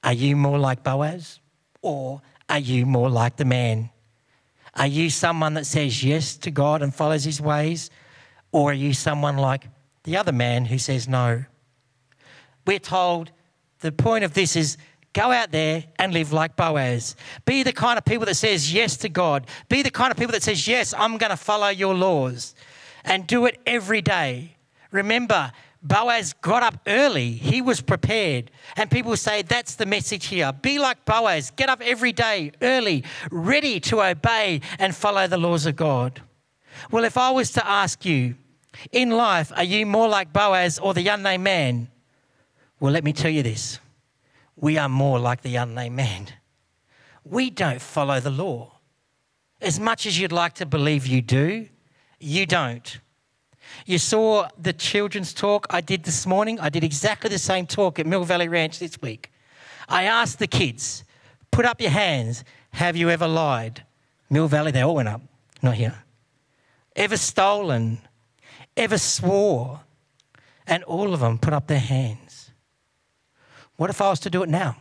Are 0.04 0.13
you 0.13 0.36
more 0.36 0.58
like 0.58 0.84
Boaz 0.84 1.39
or 1.82 2.21
are 2.50 2.60
you 2.60 2.86
more 2.86 3.10
like 3.10 3.38
the 3.38 3.45
man? 3.45 3.89
Are 4.76 4.88
you 4.88 5.10
someone 5.10 5.54
that 5.54 5.65
says 5.65 6.04
yes 6.04 6.36
to 6.38 6.52
God 6.52 6.82
and 6.82 6.93
follows 6.93 7.24
his 7.24 7.39
ways? 7.39 7.89
Or 8.52 8.71
are 8.71 8.74
you 8.74 8.93
someone 8.93 9.38
like 9.38 9.67
the 10.04 10.17
other 10.17 10.32
man 10.32 10.65
who 10.65 10.78
says 10.78 11.08
no? 11.08 11.45
We're 12.65 12.80
told 12.80 13.32
the 13.80 13.91
point 13.91 14.23
of 14.23 14.34
this 14.34 14.56
is 14.56 14.78
go 15.13 15.32
out 15.32 15.51
there 15.51 15.86
and 15.97 16.13
live 16.13 16.34
like 16.34 16.56
Boaz. 16.56 17.15
Be 17.45 17.63
the 17.63 17.71
kind 17.71 17.97
of 17.97 18.06
people 18.06 18.25
that 18.25 18.36
says 18.36 18.73
yes 18.73 18.97
to 18.97 19.10
God. 19.10 19.47
Be 19.69 19.82
the 19.82 19.91
kind 19.91 20.12
of 20.12 20.17
people 20.17 20.34
that 20.34 20.43
says, 20.43 20.67
yes, 20.67 20.93
I'm 20.97 21.17
going 21.17 21.30
to 21.30 21.38
follow 21.38 21.69
your 21.69 21.93
laws. 21.93 22.54
And 23.04 23.25
do 23.28 23.45
it 23.45 23.60
every 23.65 24.01
day. 24.01 24.56
Remember, 24.91 25.51
Boaz 25.82 26.34
got 26.41 26.63
up 26.63 26.80
early. 26.88 27.32
He 27.32 27.62
was 27.62 27.80
prepared. 27.80 28.49
And 28.75 28.89
people 28.89 29.15
say 29.15 29.43
that's 29.43 29.75
the 29.75 29.86
message 29.86 30.25
here. 30.25 30.51
Be 30.51 30.80
like 30.80 31.06
Boaz. 31.06 31.51
Get 31.51 31.69
up 31.69 31.82
every 31.84 32.12
day 32.12 32.51
early, 32.62 33.04
ready 33.30 33.80
to 33.82 34.01
obey 34.01 34.62
and 34.80 34.95
follow 34.95 35.28
the 35.28 35.38
laws 35.38 35.67
of 35.67 35.75
God. 35.75 36.21
Well, 36.91 37.04
if 37.04 37.17
I 37.17 37.30
was 37.30 37.51
to 37.51 37.65
ask 37.65 38.04
you, 38.04 38.36
in 38.91 39.12
life, 39.12 39.51
are 39.56 39.63
you 39.63 39.86
more 39.86 40.10
like 40.10 40.34
Boaz 40.34 40.80
or 40.80 40.93
the 40.93 41.08
unnamed 41.08 41.43
man? 41.43 41.88
Well, 42.86 42.93
let 42.93 43.04
me 43.04 43.13
tell 43.13 43.32
you 43.32 43.41
this 43.41 43.80
we 44.56 44.78
are 44.78 44.88
more 44.88 45.17
like 45.17 45.41
the 45.41 45.56
unnamed 45.56 45.95
man. 45.95 46.28
We 47.24 47.50
don't 47.50 47.82
follow 47.82 48.19
the 48.19 48.30
law. 48.30 48.78
As 49.60 49.80
much 49.80 50.06
as 50.06 50.19
you'd 50.19 50.32
like 50.32 50.54
to 50.62 50.67
believe 50.67 51.08
you 51.08 51.24
do, 51.24 51.67
you 52.19 52.45
don't. 52.45 53.00
You 53.88 53.98
saw 53.98 54.50
the 54.56 54.71
children's 54.71 55.34
talk 55.34 55.65
I 55.71 55.82
did 55.82 56.04
this 56.04 56.28
morning. 56.28 56.60
I 56.60 56.69
did 56.69 56.84
exactly 56.84 57.32
the 57.32 57.39
same 57.39 57.65
talk 57.65 57.98
at 57.98 58.06
Mill 58.06 58.24
Valley 58.24 58.48
Ranch 58.48 58.78
this 58.78 59.02
week. 59.02 59.32
I 59.89 60.04
asked 60.04 60.38
the 60.38 60.45
kids, 60.45 61.04
put 61.50 61.65
up 61.65 61.82
your 61.82 61.89
hands. 61.89 62.43
Have 62.69 62.95
you 62.95 63.10
ever 63.10 63.28
lied? 63.28 63.84
Mill 64.30 64.48
Valley, 64.48 64.71
they 64.71 64.82
all 64.82 64.93
went 64.93 65.10
up, 65.10 65.21
not 65.63 65.74
here. 65.74 66.04
Ever 66.95 67.17
stolen? 67.17 67.98
Ever 68.78 69.00
swore? 69.00 69.80
And 70.67 70.84
all 70.84 71.15
of 71.15 71.21
them 71.21 71.39
put 71.39 71.52
up 71.52 71.65
their 71.65 71.80
hands. 71.80 72.24
What 73.77 73.89
if 73.89 74.01
I 74.01 74.09
was 74.09 74.19
to 74.21 74.29
do 74.29 74.43
it 74.43 74.49
now? 74.49 74.77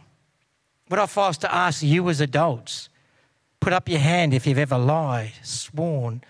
What 0.89 1.01
if 1.01 1.17
I 1.17 1.29
was 1.29 1.39
to 1.39 1.55
ask 1.55 1.83
you 1.83 2.09
as 2.11 2.21
adults, 2.21 2.89
put 3.61 3.73
up 3.73 3.89
your 3.89 4.01
hand 4.01 4.35
if 4.35 4.47
you've 4.47 4.59
ever 4.59 4.79
lied, 4.79 5.33
sworn, 5.43 6.23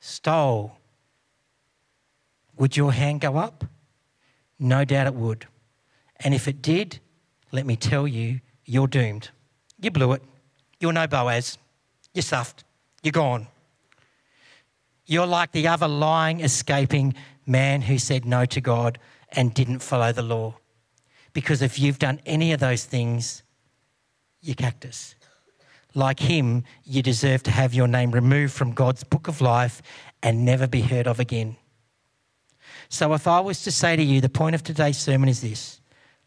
stole, 0.00 0.76
would 2.56 2.76
your 2.76 2.92
hand 2.92 3.22
go 3.22 3.36
up? 3.36 3.64
No 4.58 4.84
doubt 4.84 5.06
it 5.06 5.14
would. 5.14 5.46
And 6.16 6.34
if 6.34 6.46
it 6.46 6.60
did, 6.60 7.00
let 7.52 7.64
me 7.64 7.74
tell 7.74 8.06
you, 8.06 8.40
you're 8.66 8.86
doomed. 8.86 9.30
You 9.80 9.90
blew 9.90 10.12
it. 10.12 10.22
You're 10.78 10.92
no 10.92 11.06
Boaz. 11.06 11.56
You're 12.12 12.22
stuffed. 12.22 12.64
You're 13.02 13.12
gone. 13.12 13.46
You're 15.06 15.26
like 15.26 15.52
the 15.52 15.68
other 15.68 15.88
lying, 15.88 16.40
escaping 16.40 17.14
man 17.46 17.80
who 17.80 17.98
said 17.98 18.26
no 18.26 18.44
to 18.44 18.60
God 18.60 18.98
and 19.32 19.54
didn't 19.54 19.78
follow 19.78 20.12
the 20.12 20.22
law. 20.22 20.54
Because 21.32 21.62
if 21.62 21.78
you've 21.78 21.98
done 21.98 22.20
any 22.26 22.52
of 22.52 22.60
those 22.60 22.84
things, 22.84 23.42
you're 24.40 24.54
cactus. 24.54 25.14
Like 25.94 26.20
him, 26.20 26.64
you 26.84 27.02
deserve 27.02 27.42
to 27.44 27.50
have 27.50 27.74
your 27.74 27.88
name 27.88 28.12
removed 28.12 28.52
from 28.52 28.72
God's 28.72 29.04
book 29.04 29.28
of 29.28 29.40
life 29.40 29.82
and 30.22 30.44
never 30.44 30.66
be 30.66 30.80
heard 30.80 31.06
of 31.06 31.18
again. 31.18 31.56
So, 32.88 33.12
if 33.14 33.26
I 33.26 33.40
was 33.40 33.62
to 33.64 33.72
say 33.72 33.96
to 33.96 34.02
you, 34.02 34.20
the 34.20 34.28
point 34.28 34.54
of 34.54 34.62
today's 34.62 34.98
sermon 34.98 35.28
is 35.28 35.40
this 35.40 35.80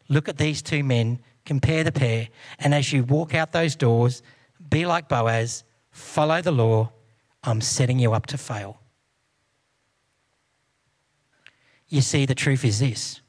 look 0.08 0.28
at 0.28 0.36
these 0.36 0.62
two 0.62 0.84
men, 0.84 1.18
compare 1.44 1.84
the 1.84 1.92
pair, 1.92 2.28
and 2.58 2.74
as 2.74 2.92
you 2.92 3.04
walk 3.04 3.34
out 3.34 3.52
those 3.52 3.74
doors, 3.74 4.22
be 4.70 4.86
like 4.86 5.08
Boaz, 5.08 5.64
follow 5.90 6.40
the 6.40 6.52
law. 6.52 6.90
I'm 7.42 7.60
setting 7.60 7.98
you 7.98 8.12
up 8.12 8.26
to 8.26 8.38
fail. 8.38 8.80
You 11.88 12.00
see, 12.00 12.26
the 12.26 12.34
truth 12.34 12.64
is 12.64 12.80
this 12.80 13.20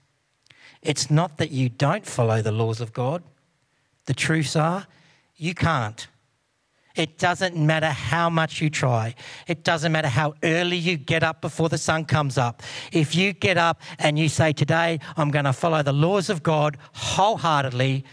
it's 0.86 1.10
not 1.10 1.38
that 1.38 1.52
you 1.52 1.70
don't 1.70 2.06
follow 2.06 2.42
the 2.42 2.52
laws 2.52 2.82
of 2.82 2.94
God, 2.94 3.24
the 4.06 4.14
truths 4.14 4.56
are 4.56 4.88
you 5.36 5.54
can't. 5.54 6.08
It 6.96 7.18
doesn't 7.18 7.58
matter 7.58 7.90
how 7.90 8.30
much 8.30 8.62
you 8.62 8.70
try. 8.70 9.16
It 9.48 9.66
doesn't 9.66 9.92
matter 9.92 10.08
how 10.08 10.36
early 10.44 10.78
you 10.78 10.96
get 10.96 11.24
up 11.24 11.42
before 11.42 11.68
the 11.68 11.78
sun 11.78 12.06
comes 12.06 12.38
up. 12.38 12.64
If 12.94 13.14
you 13.16 13.34
get 13.34 13.58
up 13.58 13.82
and 14.00 14.18
you 14.18 14.30
say, 14.30 14.54
Today 14.54 15.00
I'm 15.18 15.30
going 15.30 15.44
to 15.44 15.52
follow 15.52 15.84
the 15.84 15.92
laws 15.92 16.30
of 16.30 16.42
God 16.42 16.78
wholeheartedly, 16.94 18.06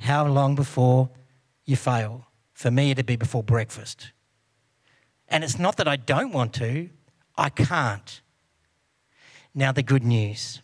how 0.00 0.26
long 0.26 0.56
before 0.56 1.10
you 1.64 1.76
fail? 1.76 2.26
For 2.54 2.72
me, 2.72 2.90
it'd 2.90 3.06
be 3.06 3.16
before 3.16 3.44
breakfast. 3.44 4.10
And 5.28 5.44
it's 5.44 5.58
not 5.58 5.76
that 5.76 5.86
I 5.86 5.96
don't 5.96 6.32
want 6.32 6.52
to, 6.54 6.90
I 7.36 7.50
can't. 7.50 8.20
Now, 9.54 9.70
the 9.70 9.82
good 9.82 10.02
news 10.02 10.60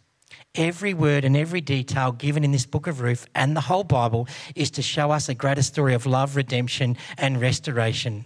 Every 0.56 0.94
word 0.94 1.24
and 1.24 1.36
every 1.36 1.60
detail 1.60 2.10
given 2.10 2.42
in 2.42 2.50
this 2.50 2.66
book 2.66 2.88
of 2.88 3.00
Ruth 3.00 3.28
and 3.36 3.56
the 3.56 3.60
whole 3.60 3.84
Bible 3.84 4.26
is 4.56 4.70
to 4.72 4.82
show 4.82 5.12
us 5.12 5.28
a 5.28 5.34
greater 5.34 5.62
story 5.62 5.94
of 5.94 6.06
love, 6.06 6.34
redemption, 6.34 6.96
and 7.16 7.40
restoration. 7.40 8.24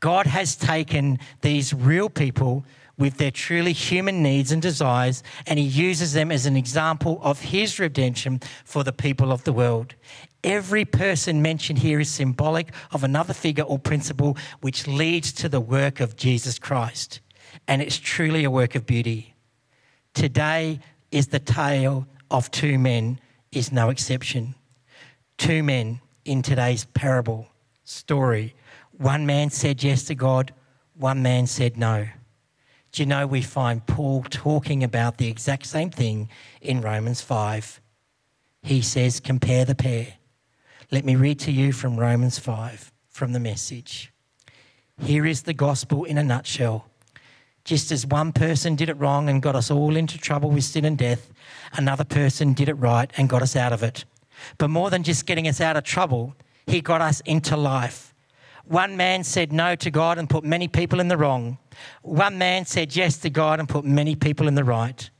God 0.00 0.26
has 0.26 0.54
taken 0.54 1.18
these 1.40 1.72
real 1.72 2.10
people 2.10 2.66
with 2.98 3.16
their 3.16 3.30
truly 3.30 3.72
human 3.72 4.22
needs 4.22 4.52
and 4.52 4.60
desires, 4.60 5.22
and 5.46 5.58
He 5.58 5.64
uses 5.64 6.12
them 6.12 6.30
as 6.30 6.44
an 6.44 6.56
example 6.56 7.20
of 7.22 7.40
His 7.40 7.78
redemption 7.78 8.40
for 8.64 8.84
the 8.84 8.92
people 8.92 9.32
of 9.32 9.44
the 9.44 9.52
world. 9.52 9.94
Every 10.44 10.84
person 10.84 11.42
mentioned 11.42 11.78
here 11.78 12.00
is 12.00 12.10
symbolic 12.10 12.72
of 12.92 13.02
another 13.02 13.34
figure 13.34 13.64
or 13.64 13.78
principle 13.78 14.36
which 14.60 14.86
leads 14.86 15.32
to 15.32 15.48
the 15.48 15.60
work 15.60 16.00
of 16.00 16.16
Jesus 16.16 16.58
Christ, 16.58 17.20
and 17.66 17.80
it's 17.80 17.98
truly 17.98 18.44
a 18.44 18.50
work 18.50 18.74
of 18.74 18.86
beauty. 18.86 19.34
Today, 20.14 20.80
is 21.10 21.28
the 21.28 21.38
tale 21.38 22.06
of 22.30 22.50
two 22.50 22.78
men 22.78 23.20
is 23.52 23.72
no 23.72 23.90
exception. 23.90 24.54
Two 25.38 25.62
men 25.62 26.00
in 26.24 26.42
today's 26.42 26.84
parable 26.86 27.48
story. 27.84 28.54
One 28.92 29.26
man 29.26 29.50
said 29.50 29.82
yes 29.82 30.04
to 30.04 30.14
God, 30.14 30.52
one 30.94 31.22
man 31.22 31.46
said 31.46 31.76
no. 31.76 32.08
Do 32.92 33.02
you 33.02 33.06
know 33.06 33.26
we 33.26 33.42
find 33.42 33.86
Paul 33.86 34.24
talking 34.30 34.82
about 34.82 35.18
the 35.18 35.28
exact 35.28 35.66
same 35.66 35.90
thing 35.90 36.28
in 36.60 36.80
Romans 36.80 37.20
5? 37.20 37.80
He 38.62 38.80
says, 38.80 39.20
compare 39.20 39.64
the 39.64 39.74
pair. 39.74 40.14
Let 40.90 41.04
me 41.04 41.14
read 41.14 41.38
to 41.40 41.52
you 41.52 41.72
from 41.72 41.96
Romans 41.96 42.38
5 42.38 42.92
from 43.08 43.32
the 43.32 43.40
message. 43.40 44.12
Here 45.00 45.26
is 45.26 45.42
the 45.42 45.52
gospel 45.52 46.04
in 46.04 46.16
a 46.16 46.24
nutshell. 46.24 46.88
Just 47.66 47.90
as 47.90 48.06
one 48.06 48.32
person 48.32 48.76
did 48.76 48.88
it 48.88 48.94
wrong 48.94 49.28
and 49.28 49.42
got 49.42 49.56
us 49.56 49.72
all 49.72 49.96
into 49.96 50.18
trouble 50.18 50.50
with 50.52 50.62
sin 50.62 50.84
and 50.84 50.96
death, 50.96 51.32
another 51.72 52.04
person 52.04 52.52
did 52.52 52.68
it 52.68 52.74
right 52.74 53.10
and 53.16 53.28
got 53.28 53.42
us 53.42 53.56
out 53.56 53.72
of 53.72 53.82
it. 53.82 54.04
But 54.56 54.70
more 54.70 54.88
than 54.88 55.02
just 55.02 55.26
getting 55.26 55.48
us 55.48 55.60
out 55.60 55.76
of 55.76 55.82
trouble, 55.82 56.36
he 56.68 56.80
got 56.80 57.00
us 57.00 57.18
into 57.22 57.56
life. 57.56 58.14
One 58.66 58.96
man 58.96 59.24
said 59.24 59.52
no 59.52 59.74
to 59.74 59.90
God 59.90 60.16
and 60.16 60.30
put 60.30 60.44
many 60.44 60.68
people 60.68 61.00
in 61.00 61.08
the 61.08 61.16
wrong. 61.16 61.58
One 62.02 62.38
man 62.38 62.66
said 62.66 62.94
yes 62.94 63.18
to 63.18 63.30
God 63.30 63.58
and 63.58 63.68
put 63.68 63.84
many 63.84 64.14
people 64.14 64.46
in 64.46 64.54
the 64.54 64.62
right. 64.62 65.10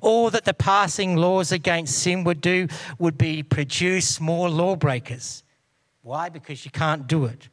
All 0.00 0.30
that 0.30 0.44
the 0.44 0.54
passing 0.54 1.16
laws 1.16 1.50
against 1.50 1.98
sin 1.98 2.22
would 2.22 2.40
do 2.40 2.68
would 3.00 3.18
be 3.18 3.42
produce 3.42 4.20
more 4.20 4.48
lawbreakers. 4.48 5.42
Why? 6.02 6.28
Because 6.28 6.64
you 6.64 6.70
can't 6.70 7.08
do 7.08 7.24
it. 7.24 7.48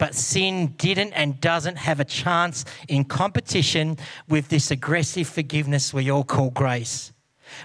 But 0.00 0.14
sin 0.14 0.68
didn't 0.78 1.12
and 1.12 1.38
doesn't 1.42 1.76
have 1.76 2.00
a 2.00 2.06
chance 2.06 2.64
in 2.88 3.04
competition 3.04 3.98
with 4.30 4.48
this 4.48 4.70
aggressive 4.70 5.28
forgiveness 5.28 5.92
we 5.92 6.10
all 6.10 6.24
call 6.24 6.48
grace. 6.48 7.12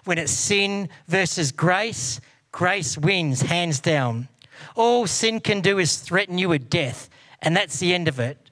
When 0.03 0.17
it's 0.17 0.33
sin 0.33 0.89
versus 1.07 1.53
grace, 1.53 2.19
grace 2.51 2.97
wins 2.97 3.43
hands 3.43 3.79
down. 3.79 4.27
All 4.75 5.07
sin 5.07 5.39
can 5.39 5.61
do 5.61 5.79
is 5.79 5.95
threaten 5.95 6.37
you 6.37 6.49
with 6.49 6.69
death, 6.69 7.09
and 7.41 7.55
that's 7.55 7.79
the 7.79 7.93
end 7.93 8.09
of 8.09 8.19
it. 8.19 8.49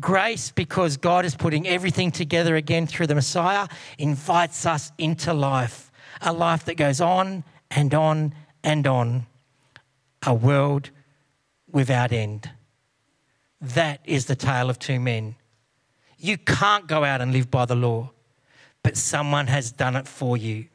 Grace, 0.00 0.50
because 0.50 0.96
God 0.96 1.26
is 1.26 1.34
putting 1.34 1.68
everything 1.68 2.10
together 2.10 2.56
again 2.56 2.86
through 2.86 3.06
the 3.06 3.14
Messiah, 3.14 3.68
invites 3.98 4.64
us 4.64 4.92
into 4.96 5.34
life, 5.34 5.92
a 6.22 6.32
life 6.32 6.64
that 6.64 6.78
goes 6.78 7.02
on 7.02 7.44
and 7.70 7.92
on 7.92 8.32
and 8.64 8.86
on 8.86 9.26
a 10.26 10.32
world 10.32 10.88
without 11.70 12.12
end. 12.12 12.50
That 13.60 14.00
is 14.04 14.26
the 14.26 14.36
tale 14.36 14.70
of 14.70 14.78
two 14.78 15.00
men. 15.00 15.36
You 16.18 16.38
can't 16.38 16.86
go 16.86 17.04
out 17.04 17.20
and 17.20 17.32
live 17.32 17.50
by 17.50 17.64
the 17.64 17.74
law, 17.74 18.10
but 18.82 18.96
someone 18.96 19.46
has 19.46 19.72
done 19.72 19.96
it 19.96 20.06
for 20.06 20.36
you. 20.36 20.66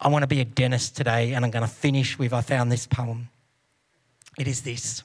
I 0.00 0.08
want 0.08 0.22
to 0.22 0.26
be 0.28 0.40
a 0.40 0.44
dentist 0.44 0.96
today, 0.96 1.32
and 1.32 1.44
I'm 1.44 1.50
going 1.50 1.66
to 1.66 1.72
finish 1.72 2.18
with 2.18 2.32
I 2.32 2.40
found 2.40 2.72
this 2.72 2.86
poem. 2.86 3.28
It 4.38 4.48
is 4.48 4.62
this 4.62 5.02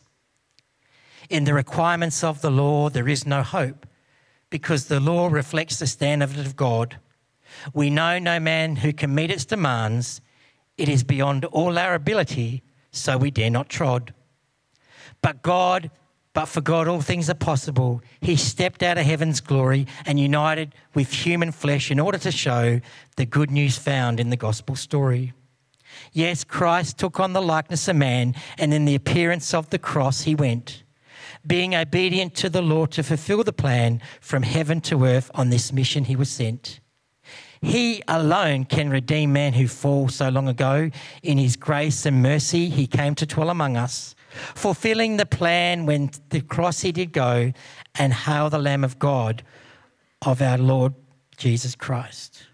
In 1.29 1.43
the 1.43 1.53
requirements 1.53 2.23
of 2.23 2.41
the 2.41 2.51
law, 2.51 2.89
there 2.89 3.07
is 3.07 3.25
no 3.25 3.43
hope, 3.43 3.85
because 4.49 4.87
the 4.87 4.99
law 4.99 5.27
reflects 5.27 5.79
the 5.79 5.87
standard 5.87 6.37
of 6.37 6.55
God. 6.55 6.97
We 7.73 7.89
know 7.89 8.19
no 8.19 8.39
man 8.39 8.77
who 8.77 8.91
can 8.93 9.13
meet 9.13 9.31
its 9.31 9.45
demands. 9.45 10.21
It 10.77 10.89
is 10.89 11.03
beyond 11.03 11.45
all 11.45 11.77
our 11.77 11.93
ability, 11.93 12.63
so 12.91 13.17
we 13.17 13.31
dare 13.31 13.49
not 13.49 13.69
trod. 13.69 14.13
But 15.27 15.41
God 15.41 15.91
but 16.33 16.45
for 16.45 16.61
God, 16.61 16.87
all 16.87 17.01
things 17.01 17.29
are 17.29 17.33
possible. 17.33 18.01
He 18.21 18.37
stepped 18.37 18.81
out 18.81 18.97
of 18.97 19.05
heaven's 19.05 19.41
glory 19.41 19.87
and 20.05 20.17
united 20.17 20.73
with 20.93 21.11
human 21.11 21.51
flesh 21.51 21.91
in 21.91 21.99
order 21.99 22.17
to 22.19 22.31
show 22.31 22.79
the 23.17 23.25
good 23.25 23.51
news 23.51 23.77
found 23.77 24.21
in 24.21 24.29
the 24.29 24.37
gospel 24.37 24.77
story. 24.77 25.33
Yes, 26.13 26.45
Christ 26.45 26.97
took 26.97 27.19
on 27.19 27.33
the 27.33 27.41
likeness 27.41 27.89
of 27.89 27.97
man, 27.97 28.35
and 28.57 28.73
in 28.73 28.85
the 28.85 28.95
appearance 28.95 29.53
of 29.53 29.69
the 29.69 29.79
cross, 29.79 30.21
he 30.21 30.33
went, 30.33 30.83
being 31.45 31.75
obedient 31.75 32.33
to 32.35 32.49
the 32.49 32.61
law 32.61 32.85
to 32.85 33.03
fulfill 33.03 33.43
the 33.43 33.51
plan 33.51 33.99
from 34.21 34.43
heaven 34.43 34.79
to 34.81 35.03
earth 35.03 35.29
on 35.35 35.49
this 35.49 35.73
mission 35.73 36.05
he 36.05 36.15
was 36.15 36.29
sent. 36.29 36.79
He 37.61 38.01
alone 38.07 38.63
can 38.63 38.89
redeem 38.91 39.33
man 39.33 39.53
who 39.53 39.67
fall 39.67 40.07
so 40.07 40.29
long 40.29 40.47
ago. 40.47 40.89
In 41.21 41.37
his 41.37 41.57
grace 41.57 42.05
and 42.05 42.21
mercy, 42.21 42.69
he 42.69 42.87
came 42.87 43.15
to 43.15 43.25
dwell 43.25 43.49
among 43.49 43.75
us 43.75 44.15
fulfilling 44.55 45.17
the 45.17 45.25
plan 45.25 45.85
when 45.85 46.11
the 46.29 46.41
cross 46.41 46.81
he 46.81 46.91
did 46.91 47.11
go, 47.11 47.53
and 47.95 48.13
hail 48.13 48.49
the 48.49 48.59
Lamb 48.59 48.83
of 48.83 48.99
God 48.99 49.43
of 50.21 50.41
our 50.41 50.57
Lord 50.57 50.93
Jesus 51.37 51.75
Christ. 51.75 52.47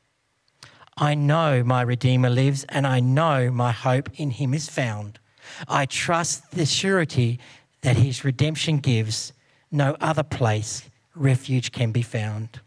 I 0.97 1.15
know 1.15 1.63
my 1.63 1.81
Redeemer 1.81 2.29
lives, 2.29 2.65
and 2.69 2.85
I 2.85 2.99
know 2.99 3.49
my 3.51 3.71
hope 3.71 4.09
in 4.19 4.31
him 4.31 4.53
is 4.53 4.69
found. 4.69 5.19
I 5.67 5.85
trust 5.85 6.51
the 6.51 6.65
surety 6.65 7.39
that 7.81 7.97
his 7.97 8.23
redemption 8.23 8.77
gives. 8.77 9.33
No 9.71 9.95
other 9.99 10.23
place 10.23 10.89
refuge 11.15 11.71
can 11.71 11.91
be 11.91 12.01
found. 12.01 12.59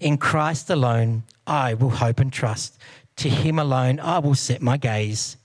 In 0.00 0.18
Christ 0.18 0.70
alone, 0.70 1.24
I 1.46 1.74
will 1.74 1.90
hope 1.90 2.20
and 2.20 2.32
trust. 2.32 2.78
To 3.16 3.28
him 3.28 3.58
alone, 3.58 3.98
I 4.00 4.18
will 4.18 4.34
set 4.34 4.62
my 4.62 4.76
gaze. 4.76 5.36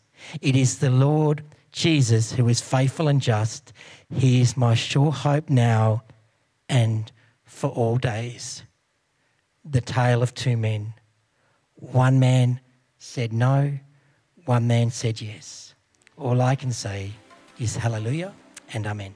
It 0.41 0.55
is 0.55 0.79
the 0.79 0.89
Lord 0.89 1.43
Jesus, 1.73 2.31
who 2.31 2.47
is 2.47 2.61
faithful 2.61 3.07
and 3.07 3.19
just, 3.19 3.73
he 4.09 4.39
is 4.39 4.55
my 4.55 4.75
sure 4.75 5.11
hope 5.11 5.49
now 5.49 6.03
and 6.69 7.11
for 7.43 7.69
all 7.71 7.97
days. 7.97 8.63
The 9.65 9.81
tale 9.81 10.21
of 10.21 10.33
two 10.35 10.55
men. 10.55 10.93
One 11.75 12.19
man 12.19 12.61
said 12.99 13.33
no, 13.33 13.79
one 14.45 14.67
man 14.67 14.91
said 14.91 15.19
yes. 15.19 15.73
All 16.15 16.41
I 16.41 16.55
can 16.55 16.71
say 16.71 17.11
is 17.59 17.75
hallelujah 17.75 18.33
and 18.73 18.85
amen. 18.85 19.15